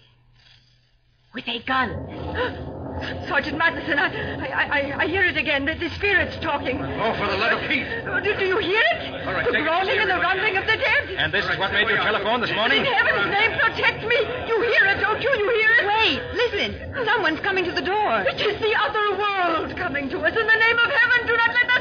with 1.35 1.49
a 1.49 1.59
gun. 1.61 2.75
Sergeant 3.29 3.57
Matheson, 3.59 3.99
I, 3.99 4.11
I, 4.11 4.63
I, 4.63 4.99
I 5.03 5.07
hear 5.07 5.23
it 5.25 5.37
again. 5.37 5.65
The, 5.65 5.75
the 5.75 5.89
spirit's 5.91 6.37
talking. 6.43 6.83
Oh, 6.83 7.15
for 7.15 7.27
the 7.31 7.37
love 7.37 7.63
of 7.63 7.69
Pete. 7.69 7.87
Oh, 8.07 8.19
Do, 8.19 8.35
do 8.37 8.45
you 8.45 8.59
hear 8.59 8.83
it? 8.91 9.27
All 9.27 9.35
right, 9.35 9.47
the 9.47 9.63
groaning 9.63 9.99
and 9.99 10.11
the 10.11 10.19
rumbling 10.19 10.57
of 10.57 10.67
the 10.67 10.77
dead. 10.77 11.15
And 11.17 11.33
this 11.33 11.45
is 11.47 11.59
what 11.59 11.73
made 11.73 11.89
you 11.89 11.97
telephone 11.97 12.41
this 12.41 12.51
morning? 12.53 12.85
In 12.85 12.93
heaven's 12.93 13.31
name, 13.31 13.55
protect 13.59 14.03
me. 14.03 14.19
You 14.51 14.57
hear 14.67 14.91
it, 14.91 15.01
don't 15.01 15.23
you? 15.23 15.31
You 15.31 15.49
hear 15.63 15.71
it? 15.79 15.87
Wait, 15.87 16.19
listen. 16.35 17.05
Someone's 17.07 17.41
coming 17.41 17.65
to 17.65 17.73
the 17.73 17.83
door. 17.83 18.25
It 18.27 18.41
is 18.41 18.59
the 18.59 18.75
other 18.75 19.15
world 19.15 19.77
coming 19.77 20.11
to 20.11 20.19
us. 20.19 20.35
In 20.35 20.47
the 20.47 20.59
name 20.59 20.79
of 20.79 20.91
heaven, 20.91 20.99
do 20.99 20.99
not 20.99 20.99
let 20.99 21.08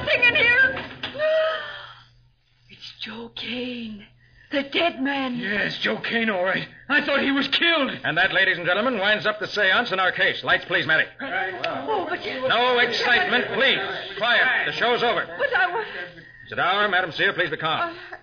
nothing 0.08 0.24
in 0.28 0.36
here. 0.36 0.86
It's 2.70 2.94
Joe 3.00 3.32
Kane, 3.36 4.06
the 4.52 4.64
dead 4.64 5.02
man. 5.02 5.38
Yes, 5.38 5.78
Joe 5.80 5.98
Kane, 5.98 6.30
all 6.30 6.44
right. 6.44 6.68
I 6.90 7.04
thought 7.04 7.22
he 7.22 7.32
was 7.32 7.48
killed. 7.48 7.92
And 8.04 8.18
that, 8.18 8.34
ladies 8.34 8.58
and 8.58 8.66
gentlemen, 8.68 9.00
winds 9.00 9.26
up 9.26 9.40
the 9.40 9.48
seance 9.48 9.92
in 9.92 10.00
our 10.00 10.12
case. 10.12 10.44
Lights, 10.44 10.66
please, 10.66 10.86
Matty. 10.86 11.06
Oh, 11.22 12.06
but 12.10 12.20
No 12.48 12.78
excitement, 12.80 13.48
please. 13.54 13.80
Quiet. 14.18 14.68
The 14.68 14.74
show's 14.74 15.02
over. 15.02 15.26
But 15.38 15.56
I 15.56 15.74
was. 15.74 15.86
Sit 16.50 16.56
down, 16.56 16.92
Madam 16.92 17.12
Sear. 17.14 17.34
Please 17.34 17.50
be 17.50 17.58
calm. 17.58 17.90
Uh, 17.90 18.18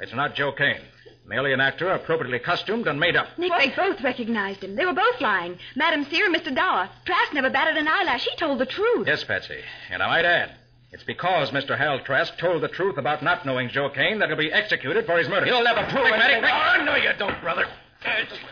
it's 0.00 0.14
not 0.14 0.34
Joe 0.34 0.52
Kane. 0.52 0.80
Merely 1.26 1.52
an 1.52 1.60
actor 1.60 1.90
appropriately 1.90 2.38
costumed 2.38 2.86
and 2.86 3.00
made 3.00 3.16
up. 3.16 3.26
Nick, 3.38 3.50
they 3.58 3.70
both 3.70 4.00
recognized 4.02 4.62
him. 4.62 4.76
They 4.76 4.86
were 4.86 4.92
both 4.94 5.20
lying. 5.20 5.58
Madam 5.74 6.04
Sear 6.04 6.26
and 6.26 6.36
Mr. 6.36 6.54
Dower. 6.54 6.88
Trask 7.04 7.32
never 7.32 7.50
batted 7.50 7.76
an 7.76 7.88
eyelash. 7.88 8.24
He 8.24 8.36
told 8.36 8.60
the 8.60 8.66
truth. 8.66 9.08
Yes, 9.08 9.24
Patsy. 9.24 9.58
And 9.90 10.02
I 10.02 10.06
might 10.06 10.24
add, 10.24 10.54
it's 10.96 11.04
because 11.04 11.50
Mr. 11.50 11.76
Hal 11.76 12.00
Trask 12.00 12.38
told 12.38 12.62
the 12.62 12.68
truth 12.68 12.96
about 12.96 13.22
not 13.22 13.44
knowing 13.44 13.68
Joe 13.68 13.90
Kane 13.90 14.18
that 14.20 14.30
he'll 14.30 14.38
be 14.38 14.50
executed 14.50 15.04
for 15.04 15.18
his 15.18 15.28
murder. 15.28 15.44
You'll 15.44 15.62
never 15.62 15.82
prove 15.90 16.06
it, 16.06 16.10
Matty. 16.10 16.36
Oh, 16.36 16.84
no, 16.86 16.96
you 16.96 17.10
don't, 17.18 17.38
brother. 17.42 17.66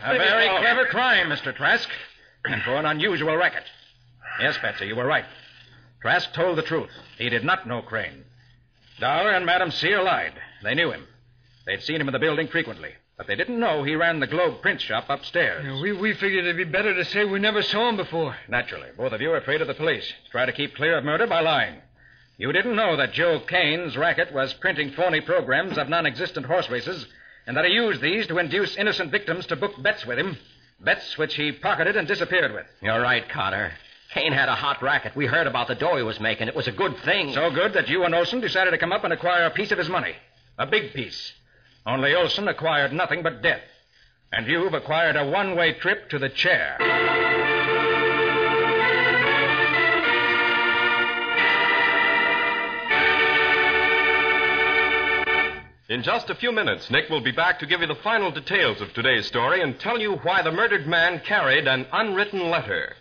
A 0.03 0.15
very 0.15 0.47
clever 0.59 0.85
crime, 0.85 1.29
Mr. 1.29 1.55
Trask, 1.55 1.89
and 2.45 2.61
for 2.65 2.75
an 2.75 2.85
unusual 2.85 3.35
racket. 3.35 3.63
Yes, 4.39 4.59
Patsy, 4.59 4.85
you 4.85 4.95
were 4.95 5.07
right. 5.07 5.25
Trask 6.03 6.31
told 6.33 6.59
the 6.59 6.61
truth. 6.61 6.91
He 7.17 7.29
did 7.29 7.43
not 7.43 7.67
know 7.67 7.81
Crane. 7.81 8.25
Dower 8.99 9.31
and 9.31 9.47
Madam 9.47 9.71
Sear 9.71 10.03
lied. 10.03 10.33
They 10.61 10.75
knew 10.75 10.91
him. 10.91 11.07
They'd 11.65 11.81
seen 11.81 11.99
him 11.99 12.07
in 12.07 12.13
the 12.13 12.19
building 12.19 12.47
frequently, 12.47 12.91
but 13.17 13.25
they 13.25 13.35
didn't 13.35 13.59
know 13.59 13.81
he 13.81 13.95
ran 13.95 14.19
the 14.19 14.27
Globe 14.27 14.61
print 14.61 14.81
shop 14.81 15.05
upstairs. 15.09 15.81
we, 15.81 15.93
we 15.93 16.13
figured 16.13 16.45
it'd 16.45 16.57
be 16.57 16.63
better 16.63 16.93
to 16.93 17.05
say 17.05 17.25
we 17.25 17.39
never 17.39 17.63
saw 17.63 17.89
him 17.89 17.97
before. 17.97 18.35
Naturally, 18.47 18.89
both 18.95 19.13
of 19.13 19.21
you 19.21 19.31
are 19.31 19.37
afraid 19.37 19.61
of 19.61 19.67
the 19.67 19.73
police. 19.73 20.05
Try 20.29 20.45
to 20.45 20.53
keep 20.53 20.75
clear 20.75 20.95
of 20.99 21.03
murder 21.03 21.25
by 21.25 21.41
lying. 21.41 21.81
You 22.37 22.51
didn't 22.51 22.75
know 22.75 22.97
that 22.97 23.13
Joe 23.13 23.39
Kane's 23.39 23.95
racket 23.95 24.33
was 24.33 24.53
printing 24.55 24.91
phony 24.91 25.21
programs 25.21 25.77
of 25.77 25.87
non 25.87 26.05
existent 26.05 26.45
horse 26.45 26.69
races, 26.69 27.05
and 27.47 27.55
that 27.55 27.65
he 27.65 27.71
used 27.71 28.01
these 28.01 28.27
to 28.27 28.39
induce 28.39 28.75
innocent 28.75 29.11
victims 29.11 29.45
to 29.47 29.55
book 29.55 29.81
bets 29.81 30.05
with 30.05 30.17
him. 30.19 30.37
Bets 30.81 31.17
which 31.17 31.35
he 31.35 31.53
pocketed 31.53 31.95
and 31.95 32.07
disappeared 32.07 32.53
with. 32.53 32.65
You're 32.81 32.99
right, 33.01 33.27
Carter. 33.29 33.71
Kane 34.13 34.33
had 34.33 34.49
a 34.49 34.55
hot 34.55 34.81
racket. 34.81 35.15
We 35.15 35.25
heard 35.25 35.47
about 35.47 35.67
the 35.67 35.75
dough 35.75 35.95
he 35.95 36.03
was 36.03 36.19
making. 36.19 36.47
It 36.47 36.55
was 36.55 36.67
a 36.67 36.73
good 36.73 36.97
thing. 36.99 37.33
So 37.33 37.49
good 37.51 37.73
that 37.73 37.87
you 37.87 38.03
and 38.03 38.13
Olson 38.13 38.41
decided 38.41 38.71
to 38.71 38.77
come 38.77 38.91
up 38.91 39.03
and 39.03 39.13
acquire 39.13 39.45
a 39.45 39.51
piece 39.51 39.71
of 39.71 39.77
his 39.77 39.89
money. 39.89 40.15
A 40.57 40.67
big 40.67 40.93
piece. 40.93 41.33
Only 41.85 42.15
Olson 42.15 42.47
acquired 42.47 42.91
nothing 42.91 43.23
but 43.23 43.41
death. 43.41 43.61
And 44.31 44.47
you've 44.47 44.73
acquired 44.73 45.15
a 45.15 45.25
one 45.25 45.55
way 45.55 45.73
trip 45.73 46.09
to 46.09 46.19
the 46.19 46.29
chair. 46.29 47.44
In 55.87 56.01
just 56.01 56.31
a 56.31 56.35
few 56.35 56.51
minutes, 56.51 56.89
Nick 56.89 57.11
will 57.11 57.21
be 57.21 57.29
back 57.31 57.59
to 57.59 57.67
give 57.67 57.81
you 57.81 57.85
the 57.85 57.93
final 57.93 58.31
details 58.31 58.81
of 58.81 58.91
today's 58.91 59.27
story 59.27 59.61
and 59.61 59.79
tell 59.79 59.99
you 59.99 60.13
why 60.15 60.41
the 60.41 60.51
murdered 60.51 60.87
man 60.87 61.19
carried 61.19 61.67
an 61.67 61.85
unwritten 61.91 62.49
letter. 62.49 62.95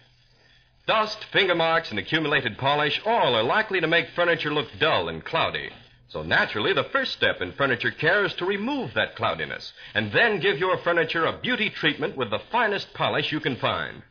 Dust, 0.87 1.25
finger 1.33 1.55
marks, 1.55 1.88
and 1.88 1.99
accumulated 1.99 2.59
polish 2.59 3.01
all 3.07 3.35
are 3.35 3.42
likely 3.42 3.81
to 3.81 3.87
make 3.87 4.11
furniture 4.11 4.53
look 4.53 4.68
dull 4.79 5.09
and 5.09 5.25
cloudy. 5.25 5.70
So 6.09 6.23
naturally, 6.23 6.75
the 6.75 6.85
first 6.85 7.12
step 7.12 7.40
in 7.40 7.53
furniture 7.53 7.90
care 7.90 8.23
is 8.23 8.35
to 8.35 8.44
remove 8.44 8.92
that 8.92 9.16
cloudiness 9.16 9.73
and 9.94 10.12
then 10.12 10.38
give 10.38 10.59
your 10.59 10.77
furniture 10.77 11.25
a 11.25 11.40
beauty 11.40 11.70
treatment 11.70 12.18
with 12.18 12.29
the 12.29 12.42
finest 12.53 12.92
polish 12.92 13.33
you 13.33 13.40
can 13.40 13.57
find. 13.57 14.03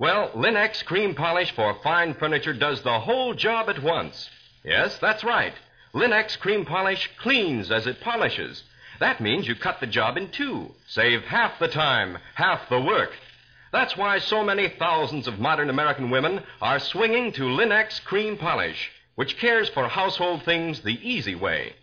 Well, 0.00 0.30
Linex 0.30 0.82
Cream 0.86 1.14
Polish 1.14 1.50
for 1.54 1.76
fine 1.82 2.14
furniture 2.14 2.54
does 2.54 2.80
the 2.80 2.98
whole 2.98 3.34
job 3.34 3.68
at 3.68 3.82
once. 3.82 4.30
Yes, 4.64 4.96
that's 5.00 5.22
right. 5.22 5.52
Linex 5.94 6.38
Cream 6.38 6.64
Polish 6.64 7.10
cleans 7.18 7.70
as 7.70 7.86
it 7.86 8.00
polishes. 8.00 8.64
That 8.98 9.20
means 9.20 9.46
you 9.46 9.54
cut 9.54 9.78
the 9.78 9.86
job 9.86 10.16
in 10.16 10.30
two, 10.30 10.74
save 10.86 11.22
half 11.24 11.58
the 11.58 11.68
time, 11.68 12.16
half 12.34 12.66
the 12.70 12.80
work. 12.80 13.10
That's 13.72 13.94
why 13.96 14.18
so 14.18 14.42
many 14.42 14.68
thousands 14.68 15.26
of 15.26 15.38
modern 15.38 15.68
American 15.68 16.08
women 16.08 16.44
are 16.62 16.78
swinging 16.78 17.32
to 17.32 17.42
Linex 17.42 18.02
Cream 18.04 18.38
Polish, 18.38 18.90
which 19.16 19.36
cares 19.36 19.68
for 19.68 19.86
household 19.86 20.44
things 20.44 20.80
the 20.80 20.98
easy 21.06 21.34
way. 21.34 21.74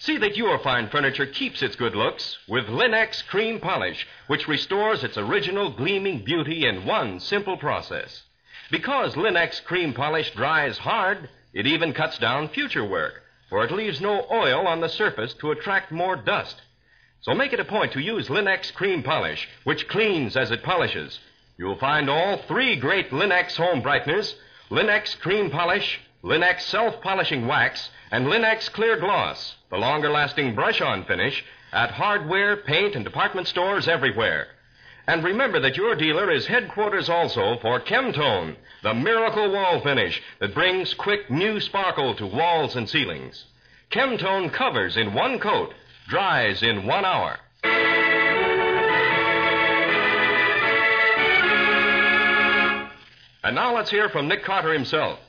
See 0.00 0.18
that 0.18 0.36
your 0.36 0.58
fine 0.58 0.90
furniture 0.90 1.24
keeps 1.24 1.62
its 1.62 1.76
good 1.76 1.96
looks 1.96 2.36
with 2.46 2.66
Linex 2.66 3.26
Cream 3.26 3.58
Polish, 3.58 4.06
which 4.26 4.48
restores 4.48 5.02
its 5.02 5.16
original 5.16 5.70
gleaming 5.70 6.24
beauty 6.24 6.66
in 6.66 6.84
one 6.84 7.20
simple 7.20 7.56
process. 7.56 8.22
Because 8.70 9.14
Linex 9.14 9.64
Cream 9.64 9.94
Polish 9.94 10.30
dries 10.32 10.76
hard, 10.76 11.30
it 11.54 11.66
even 11.66 11.94
cuts 11.94 12.18
down 12.18 12.48
future 12.48 12.84
work, 12.84 13.22
for 13.48 13.64
it 13.64 13.70
leaves 13.70 14.00
no 14.00 14.26
oil 14.30 14.66
on 14.66 14.80
the 14.80 14.88
surface 14.88 15.34
to 15.34 15.50
attract 15.50 15.92
more 15.92 16.16
dust. 16.16 16.60
So 17.20 17.34
make 17.34 17.52
it 17.52 17.60
a 17.60 17.64
point 17.64 17.92
to 17.92 18.00
use 18.00 18.28
Linex 18.28 18.72
Cream 18.72 19.02
Polish, 19.02 19.48
which 19.64 19.88
cleans 19.88 20.36
as 20.36 20.50
it 20.50 20.62
polishes. 20.62 21.18
You'll 21.58 21.78
find 21.78 22.10
all 22.10 22.38
three 22.38 22.76
great 22.76 23.10
Linex 23.10 23.56
home 23.56 23.82
brighteners 23.82 24.34
Linex 24.70 25.18
Cream 25.20 25.50
Polish, 25.50 26.00
Linex 26.24 26.62
Self 26.62 27.00
Polishing 27.00 27.46
Wax, 27.46 27.88
and 28.10 28.26
Linex 28.26 28.70
Clear 28.72 28.96
Gloss, 28.96 29.54
the 29.70 29.76
longer 29.78 30.10
lasting 30.10 30.54
brush 30.54 30.80
on 30.80 31.04
finish, 31.04 31.44
at 31.72 31.92
hardware, 31.92 32.56
paint, 32.56 32.96
and 32.96 33.04
department 33.04 33.46
stores 33.46 33.86
everywhere. 33.86 34.48
And 35.08 35.22
remember 35.22 35.60
that 35.60 35.76
your 35.76 35.94
dealer 35.94 36.32
is 36.32 36.46
headquarters 36.46 37.08
also 37.08 37.58
for 37.62 37.80
Chemtone, 37.80 38.56
the 38.82 38.92
miracle 38.92 39.52
wall 39.52 39.80
finish 39.80 40.20
that 40.40 40.54
brings 40.54 40.94
quick 40.94 41.30
new 41.30 41.60
sparkle 41.60 42.14
to 42.16 42.26
walls 42.26 42.74
and 42.74 42.88
ceilings. 42.88 43.44
Chemtone 43.90 44.52
covers 44.52 44.96
in 44.96 45.14
one 45.14 45.38
coat, 45.38 45.72
dries 46.08 46.62
in 46.62 46.86
one 46.86 47.04
hour. 47.04 47.38
And 53.44 53.54
now 53.54 53.76
let's 53.76 53.90
hear 53.90 54.08
from 54.08 54.26
Nick 54.26 54.42
Carter 54.42 54.72
himself. 54.72 55.20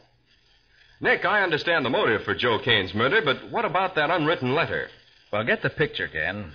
Nick, 0.99 1.23
I 1.23 1.43
understand 1.43 1.85
the 1.85 1.91
motive 1.91 2.23
for 2.23 2.33
Joe 2.33 2.57
Kane's 2.57 2.95
murder, 2.95 3.21
but 3.23 3.51
what 3.51 3.63
about 3.63 3.93
that 3.93 4.09
unwritten 4.09 4.55
letter? 4.55 4.89
Well, 5.31 5.43
get 5.43 5.61
the 5.61 5.69
picture, 5.69 6.07
Ken. 6.07 6.53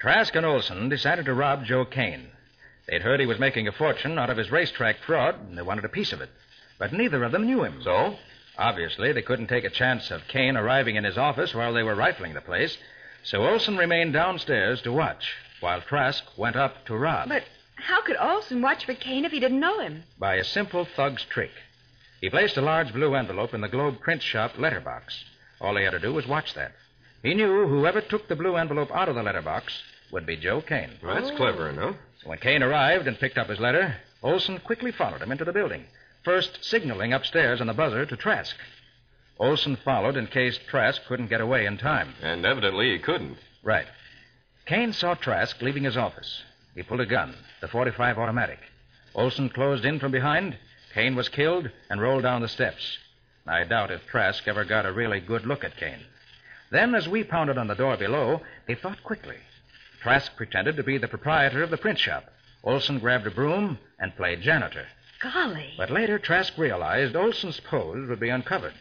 Trask 0.00 0.34
and 0.34 0.46
Olson 0.46 0.88
decided 0.88 1.26
to 1.26 1.34
rob 1.34 1.66
Joe 1.66 1.84
Kane. 1.84 2.28
They'd 2.88 3.02
heard 3.02 3.20
he 3.20 3.26
was 3.26 3.38
making 3.38 3.66
a 3.66 3.72
fortune 3.72 4.18
out 4.18 4.30
of 4.30 4.36
his 4.36 4.50
racetrack 4.50 4.96
fraud, 5.04 5.34
and 5.48 5.58
they 5.58 5.62
wanted 5.62 5.84
a 5.84 5.88
piece 5.88 6.12
of 6.12 6.20
it. 6.20 6.30
But 6.78 6.92
neither 6.92 7.24
of 7.24 7.32
them 7.32 7.46
knew 7.46 7.64
him. 7.64 7.82
So? 7.82 8.16
Obviously, 8.58 9.12
they 9.12 9.22
couldn't 9.22 9.48
take 9.48 9.64
a 9.64 9.70
chance 9.70 10.10
of 10.10 10.28
Kane 10.28 10.56
arriving 10.56 10.96
in 10.96 11.04
his 11.04 11.18
office 11.18 11.54
while 11.54 11.74
they 11.74 11.82
were 11.82 11.94
rifling 11.94 12.34
the 12.34 12.40
place, 12.40 12.76
so 13.22 13.46
Olson 13.46 13.76
remained 13.76 14.12
downstairs 14.12 14.80
to 14.82 14.92
watch 14.92 15.34
while 15.60 15.80
Trask 15.80 16.24
went 16.38 16.56
up 16.56 16.86
to 16.86 16.96
rob. 16.96 17.28
But 17.28 17.42
how 17.76 18.02
could 18.02 18.16
Olson 18.16 18.62
watch 18.62 18.84
for 18.86 18.94
Kane 18.94 19.24
if 19.24 19.32
he 19.32 19.40
didn't 19.40 19.60
know 19.60 19.80
him? 19.80 20.04
By 20.18 20.36
a 20.36 20.44
simple 20.44 20.86
thug's 20.96 21.24
trick. 21.24 21.50
He 22.20 22.30
placed 22.30 22.56
a 22.56 22.62
large 22.62 22.92
blue 22.92 23.14
envelope 23.14 23.52
in 23.52 23.60
the 23.60 23.68
Globe 23.68 24.00
print 24.00 24.22
shop 24.22 24.52
letterbox. 24.58 25.24
All 25.60 25.76
he 25.76 25.84
had 25.84 25.90
to 25.90 25.98
do 25.98 26.12
was 26.14 26.26
watch 26.26 26.54
that. 26.54 26.72
He 27.22 27.34
knew 27.34 27.66
whoever 27.66 28.00
took 28.00 28.28
the 28.28 28.36
blue 28.36 28.56
envelope 28.56 28.90
out 28.92 29.08
of 29.08 29.16
the 29.16 29.22
letterbox 29.22 29.82
would 30.12 30.24
be 30.24 30.36
Joe 30.36 30.60
Kane. 30.60 30.92
Well, 31.02 31.14
that's 31.14 31.36
clever 31.36 31.68
enough. 31.68 31.96
When 32.26 32.38
Kane 32.38 32.64
arrived 32.64 33.06
and 33.06 33.18
picked 33.18 33.38
up 33.38 33.48
his 33.48 33.60
letter, 33.60 33.96
Olson 34.20 34.58
quickly 34.58 34.90
followed 34.90 35.22
him 35.22 35.30
into 35.30 35.44
the 35.44 35.52
building, 35.52 35.84
first 36.24 36.64
signaling 36.64 37.12
upstairs 37.12 37.60
on 37.60 37.68
the 37.68 37.72
buzzer 37.72 38.04
to 38.04 38.16
Trask. 38.16 38.56
Olson 39.38 39.76
followed 39.76 40.16
in 40.16 40.26
case 40.26 40.58
Trask 40.58 41.00
couldn't 41.06 41.28
get 41.28 41.40
away 41.40 41.66
in 41.66 41.78
time. 41.78 42.14
And 42.20 42.44
evidently 42.44 42.90
he 42.90 42.98
couldn't. 42.98 43.38
Right. 43.62 43.86
Kane 44.64 44.92
saw 44.92 45.14
Trask 45.14 45.62
leaving 45.62 45.84
his 45.84 45.96
office. 45.96 46.42
He 46.74 46.82
pulled 46.82 47.00
a 47.00 47.06
gun, 47.06 47.36
the 47.60 47.68
45 47.68 48.18
automatic. 48.18 48.58
Olson 49.14 49.48
closed 49.48 49.84
in 49.84 50.00
from 50.00 50.10
behind. 50.10 50.56
Kane 50.94 51.14
was 51.14 51.28
killed 51.28 51.70
and 51.88 52.00
rolled 52.00 52.24
down 52.24 52.42
the 52.42 52.48
steps. 52.48 52.98
I 53.46 53.62
doubt 53.62 53.92
if 53.92 54.04
Trask 54.06 54.48
ever 54.48 54.64
got 54.64 54.84
a 54.84 54.92
really 54.92 55.20
good 55.20 55.46
look 55.46 55.62
at 55.62 55.76
Kane. 55.76 56.04
Then, 56.70 56.96
as 56.96 57.08
we 57.08 57.22
pounded 57.22 57.56
on 57.56 57.68
the 57.68 57.74
door 57.76 57.96
below, 57.96 58.40
they 58.66 58.74
thought 58.74 59.04
quickly. 59.04 59.36
Trask 60.06 60.36
pretended 60.36 60.76
to 60.76 60.84
be 60.84 60.98
the 60.98 61.08
proprietor 61.08 61.64
of 61.64 61.70
the 61.70 61.76
print 61.76 61.98
shop. 61.98 62.26
Olson 62.62 63.00
grabbed 63.00 63.26
a 63.26 63.30
broom 63.32 63.76
and 63.98 64.14
played 64.14 64.40
janitor. 64.40 64.86
Golly. 65.20 65.72
But 65.76 65.90
later, 65.90 66.16
Trask 66.16 66.56
realized 66.56 67.16
Olson's 67.16 67.58
pose 67.58 68.08
would 68.08 68.20
be 68.20 68.28
uncovered. 68.28 68.74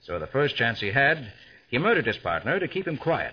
So 0.00 0.18
the 0.18 0.26
first 0.26 0.56
chance 0.56 0.80
he 0.80 0.90
had, 0.90 1.32
he 1.68 1.78
murdered 1.78 2.06
his 2.06 2.16
partner 2.16 2.58
to 2.58 2.66
keep 2.66 2.88
him 2.88 2.96
quiet. 2.96 3.32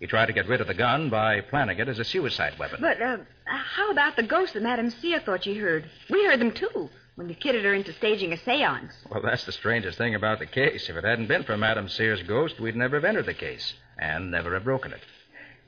He 0.00 0.06
tried 0.06 0.26
to 0.26 0.34
get 0.34 0.48
rid 0.48 0.60
of 0.60 0.66
the 0.66 0.74
gun 0.74 1.08
by 1.08 1.40
planning 1.40 1.78
it 1.78 1.88
as 1.88 1.98
a 1.98 2.04
suicide 2.04 2.58
weapon. 2.58 2.82
But 2.82 3.00
uh, 3.00 3.16
how 3.46 3.90
about 3.90 4.16
the 4.16 4.24
ghosts 4.24 4.52
that 4.52 4.62
Madame 4.62 4.90
Sear 4.90 5.20
thought 5.20 5.44
she 5.44 5.56
heard? 5.56 5.88
We 6.10 6.26
heard 6.26 6.42
them, 6.42 6.52
too, 6.52 6.90
when 7.14 7.26
we 7.26 7.36
kidded 7.36 7.64
her 7.64 7.72
into 7.72 7.94
staging 7.94 8.34
a 8.34 8.36
seance. 8.36 8.92
Well, 9.10 9.22
that's 9.22 9.46
the 9.46 9.52
strangest 9.52 9.96
thing 9.96 10.14
about 10.14 10.40
the 10.40 10.46
case. 10.46 10.90
If 10.90 10.96
it 10.96 11.04
hadn't 11.04 11.28
been 11.28 11.44
for 11.44 11.56
Madame 11.56 11.88
Sear's 11.88 12.22
ghost, 12.24 12.60
we'd 12.60 12.76
never 12.76 12.96
have 12.96 13.06
entered 13.06 13.24
the 13.24 13.32
case 13.32 13.72
and 13.98 14.30
never 14.30 14.52
have 14.52 14.64
broken 14.64 14.92
it. 14.92 15.00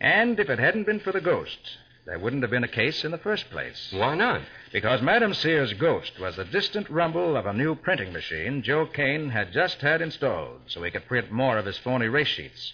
And 0.01 0.39
if 0.39 0.49
it 0.49 0.59
hadn't 0.59 0.87
been 0.87 1.01
for 1.01 1.13
the 1.13 1.21
ghost, 1.21 1.59
there 2.07 2.19
wouldn't 2.19 2.43
have 2.43 2.51
been 2.51 2.65
a 2.65 2.69
case 2.69 3.05
in 3.05 3.11
the 3.11 3.19
first 3.19 3.51
place. 3.51 3.91
Why 3.93 4.15
not? 4.15 4.43
Because 4.73 5.03
Madame 5.03 5.35
Sear's 5.35 5.73
ghost 5.75 6.19
was 6.21 6.37
the 6.37 6.45
distant 6.45 6.89
rumble 6.89 7.37
of 7.37 7.47
a 7.47 7.53
new 7.53 7.75
printing 7.75 8.13
machine 8.13 8.63
Joe 8.63 8.87
Kane 8.87 9.31
had 9.31 9.53
just 9.53 9.81
had 9.81 10.01
installed 10.01 10.61
so 10.67 10.83
he 10.83 10.91
could 10.91 11.07
print 11.07 11.31
more 11.31 11.59
of 11.59 11.67
his 11.67 11.79
phony 11.79 12.09
race 12.09 12.29
sheets. 12.29 12.73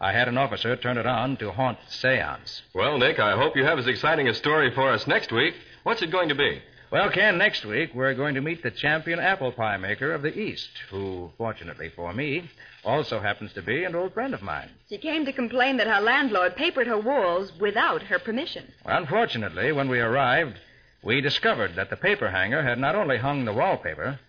I 0.00 0.12
had 0.12 0.28
an 0.28 0.36
officer 0.36 0.76
turn 0.76 0.98
it 0.98 1.06
on 1.06 1.38
to 1.38 1.50
haunt 1.50 1.78
the 1.86 1.92
seance. 1.92 2.62
Well, 2.74 2.98
Nick, 2.98 3.18
I 3.18 3.36
hope 3.36 3.56
you 3.56 3.64
have 3.64 3.78
as 3.78 3.86
exciting 3.86 4.28
a 4.28 4.34
story 4.34 4.70
for 4.72 4.92
us 4.92 5.06
next 5.06 5.32
week. 5.32 5.54
What's 5.84 6.02
it 6.02 6.10
going 6.10 6.28
to 6.28 6.34
be? 6.34 6.60
Well, 6.90 7.10
Ken, 7.10 7.36
next 7.36 7.64
week 7.64 7.94
we're 7.94 8.14
going 8.14 8.36
to 8.36 8.40
meet 8.40 8.62
the 8.62 8.70
champion 8.70 9.18
apple 9.18 9.50
pie 9.50 9.76
maker 9.76 10.12
of 10.12 10.22
the 10.22 10.38
East, 10.38 10.70
who, 10.90 11.32
fortunately 11.36 11.88
for 11.88 12.12
me, 12.12 12.48
also 12.84 13.18
happens 13.18 13.52
to 13.54 13.62
be 13.62 13.82
an 13.82 13.96
old 13.96 14.14
friend 14.14 14.32
of 14.32 14.40
mine. 14.42 14.70
She 14.88 14.98
came 14.98 15.24
to 15.24 15.32
complain 15.32 15.78
that 15.78 15.88
her 15.88 16.00
landlord 16.00 16.54
papered 16.54 16.86
her 16.86 16.98
walls 16.98 17.52
without 17.58 18.02
her 18.02 18.20
permission. 18.20 18.72
Unfortunately, 18.84 19.72
when 19.72 19.88
we 19.88 19.98
arrived, 19.98 20.58
we 21.02 21.20
discovered 21.20 21.74
that 21.74 21.90
the 21.90 21.96
paper 21.96 22.30
hanger 22.30 22.62
had 22.62 22.78
not 22.78 22.94
only 22.94 23.18
hung 23.18 23.44
the 23.44 23.52
wallpaper, 23.52 24.20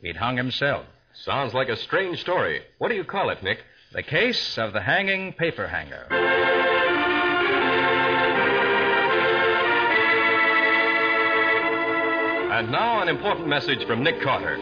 he'd 0.00 0.16
hung 0.16 0.38
himself. 0.38 0.86
Sounds 1.12 1.52
like 1.52 1.68
a 1.68 1.76
strange 1.76 2.20
story. 2.20 2.62
What 2.78 2.88
do 2.88 2.94
you 2.94 3.04
call 3.04 3.28
it, 3.28 3.42
Nick? 3.42 3.58
The 3.92 4.02
case 4.02 4.56
of 4.56 4.72
the 4.72 4.80
hanging 4.80 5.34
paper 5.34 5.66
hanger. 5.66 6.35
And 12.56 12.72
now, 12.72 13.02
an 13.02 13.08
important 13.10 13.48
message 13.48 13.86
from 13.86 14.02
Nick 14.02 14.22
Carter. 14.22 14.56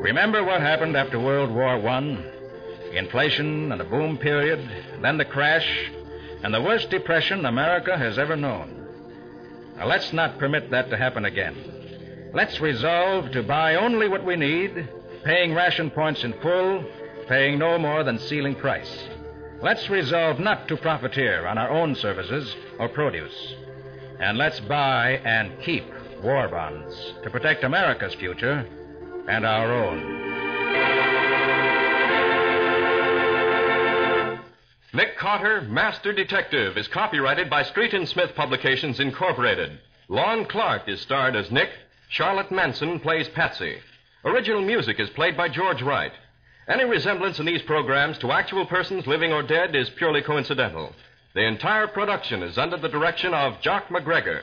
Remember 0.00 0.42
what 0.42 0.62
happened 0.62 0.96
after 0.96 1.20
World 1.20 1.50
War 1.50 1.76
I? 1.86 2.24
Inflation 2.94 3.70
and 3.70 3.82
a 3.82 3.84
boom 3.84 4.16
period, 4.16 4.66
then 5.02 5.18
the 5.18 5.26
crash, 5.26 5.68
and 6.42 6.54
the 6.54 6.62
worst 6.62 6.88
depression 6.88 7.44
America 7.44 7.98
has 7.98 8.18
ever 8.18 8.34
known. 8.34 8.88
Now, 9.76 9.88
let's 9.88 10.10
not 10.14 10.38
permit 10.38 10.70
that 10.70 10.88
to 10.88 10.96
happen 10.96 11.26
again. 11.26 12.30
Let's 12.32 12.60
resolve 12.60 13.30
to 13.32 13.42
buy 13.42 13.74
only 13.74 14.08
what 14.08 14.24
we 14.24 14.34
need, 14.34 14.88
paying 15.22 15.52
ration 15.52 15.90
points 15.90 16.24
in 16.24 16.32
full, 16.40 16.82
paying 17.28 17.58
no 17.58 17.78
more 17.78 18.04
than 18.04 18.18
ceiling 18.20 18.54
price. 18.54 19.06
Let's 19.60 19.90
resolve 19.90 20.40
not 20.40 20.66
to 20.68 20.78
profiteer 20.78 21.46
on 21.46 21.58
our 21.58 21.68
own 21.68 21.94
services 21.94 22.56
or 22.78 22.88
produce. 22.88 23.54
And 24.18 24.38
let's 24.38 24.60
buy 24.60 25.20
and 25.26 25.60
keep 25.60 25.84
war 26.22 26.48
bonds 26.48 27.14
to 27.22 27.30
protect 27.30 27.64
America's 27.64 28.14
future 28.14 28.66
and 29.28 29.46
our 29.46 29.72
own. 29.72 30.18
Nick 34.94 35.16
Carter, 35.18 35.60
Master 35.62 36.12
Detective, 36.12 36.76
is 36.76 36.88
copyrighted 36.88 37.50
by 37.50 37.62
Street 37.62 37.92
and 37.94 38.08
Smith 38.08 38.34
Publications, 38.34 38.98
Incorporated. 39.00 39.78
Lon 40.08 40.46
Clark 40.46 40.88
is 40.88 41.00
starred 41.00 41.36
as 41.36 41.50
Nick. 41.50 41.68
Charlotte 42.08 42.50
Manson 42.50 42.98
plays 42.98 43.28
Patsy. 43.28 43.76
Original 44.24 44.62
music 44.62 44.98
is 44.98 45.10
played 45.10 45.36
by 45.36 45.48
George 45.48 45.82
Wright. 45.82 46.12
Any 46.66 46.84
resemblance 46.84 47.38
in 47.38 47.46
these 47.46 47.62
programs 47.62 48.18
to 48.18 48.32
actual 48.32 48.66
persons 48.66 49.06
living 49.06 49.32
or 49.32 49.42
dead 49.42 49.76
is 49.76 49.90
purely 49.90 50.22
coincidental. 50.22 50.94
The 51.34 51.46
entire 51.46 51.86
production 51.86 52.42
is 52.42 52.58
under 52.58 52.76
the 52.78 52.88
direction 52.88 53.34
of 53.34 53.60
Jock 53.60 53.88
McGregor. 53.88 54.42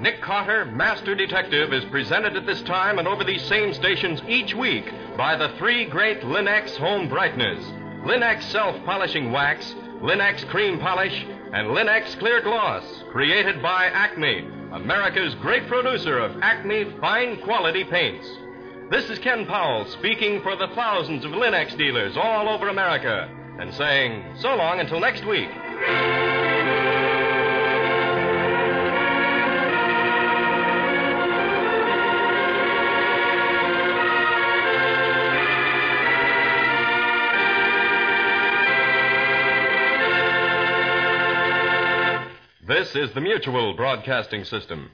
Nick 0.00 0.22
Carter, 0.22 0.64
Master 0.64 1.14
Detective, 1.14 1.72
is 1.72 1.84
presented 1.86 2.36
at 2.36 2.46
this 2.46 2.62
time 2.62 2.98
and 2.98 3.06
over 3.06 3.22
these 3.22 3.42
same 3.42 3.72
stations 3.74 4.20
each 4.26 4.54
week 4.54 4.90
by 5.16 5.36
the 5.36 5.50
three 5.58 5.84
great 5.84 6.22
Linex 6.22 6.76
home 6.76 7.08
brighteners 7.08 7.62
Linex 8.04 8.42
self 8.44 8.82
polishing 8.86 9.30
wax, 9.30 9.74
Linex 10.00 10.48
cream 10.48 10.78
polish, 10.78 11.26
and 11.52 11.68
Linex 11.68 12.18
clear 12.18 12.40
gloss, 12.40 12.82
created 13.10 13.60
by 13.60 13.86
Acme, 13.86 14.48
America's 14.72 15.34
great 15.36 15.66
producer 15.66 16.18
of 16.18 16.40
Acme 16.42 16.84
fine 16.98 17.42
quality 17.42 17.84
paints. 17.84 18.26
This 18.90 19.08
is 19.08 19.20
Ken 19.20 19.46
Powell 19.46 19.84
speaking 19.84 20.42
for 20.42 20.56
the 20.56 20.66
thousands 20.74 21.24
of 21.24 21.30
Linex 21.30 21.78
dealers 21.78 22.16
all 22.16 22.48
over 22.48 22.68
America 22.68 23.28
and 23.60 23.72
saying 23.72 24.24
so 24.40 24.56
long 24.56 24.80
until 24.80 24.98
next 24.98 25.24
week. 25.24 25.48
This 42.66 42.96
is 42.96 43.14
the 43.14 43.20
Mutual 43.20 43.74
Broadcasting 43.74 44.42
System. 44.42 44.90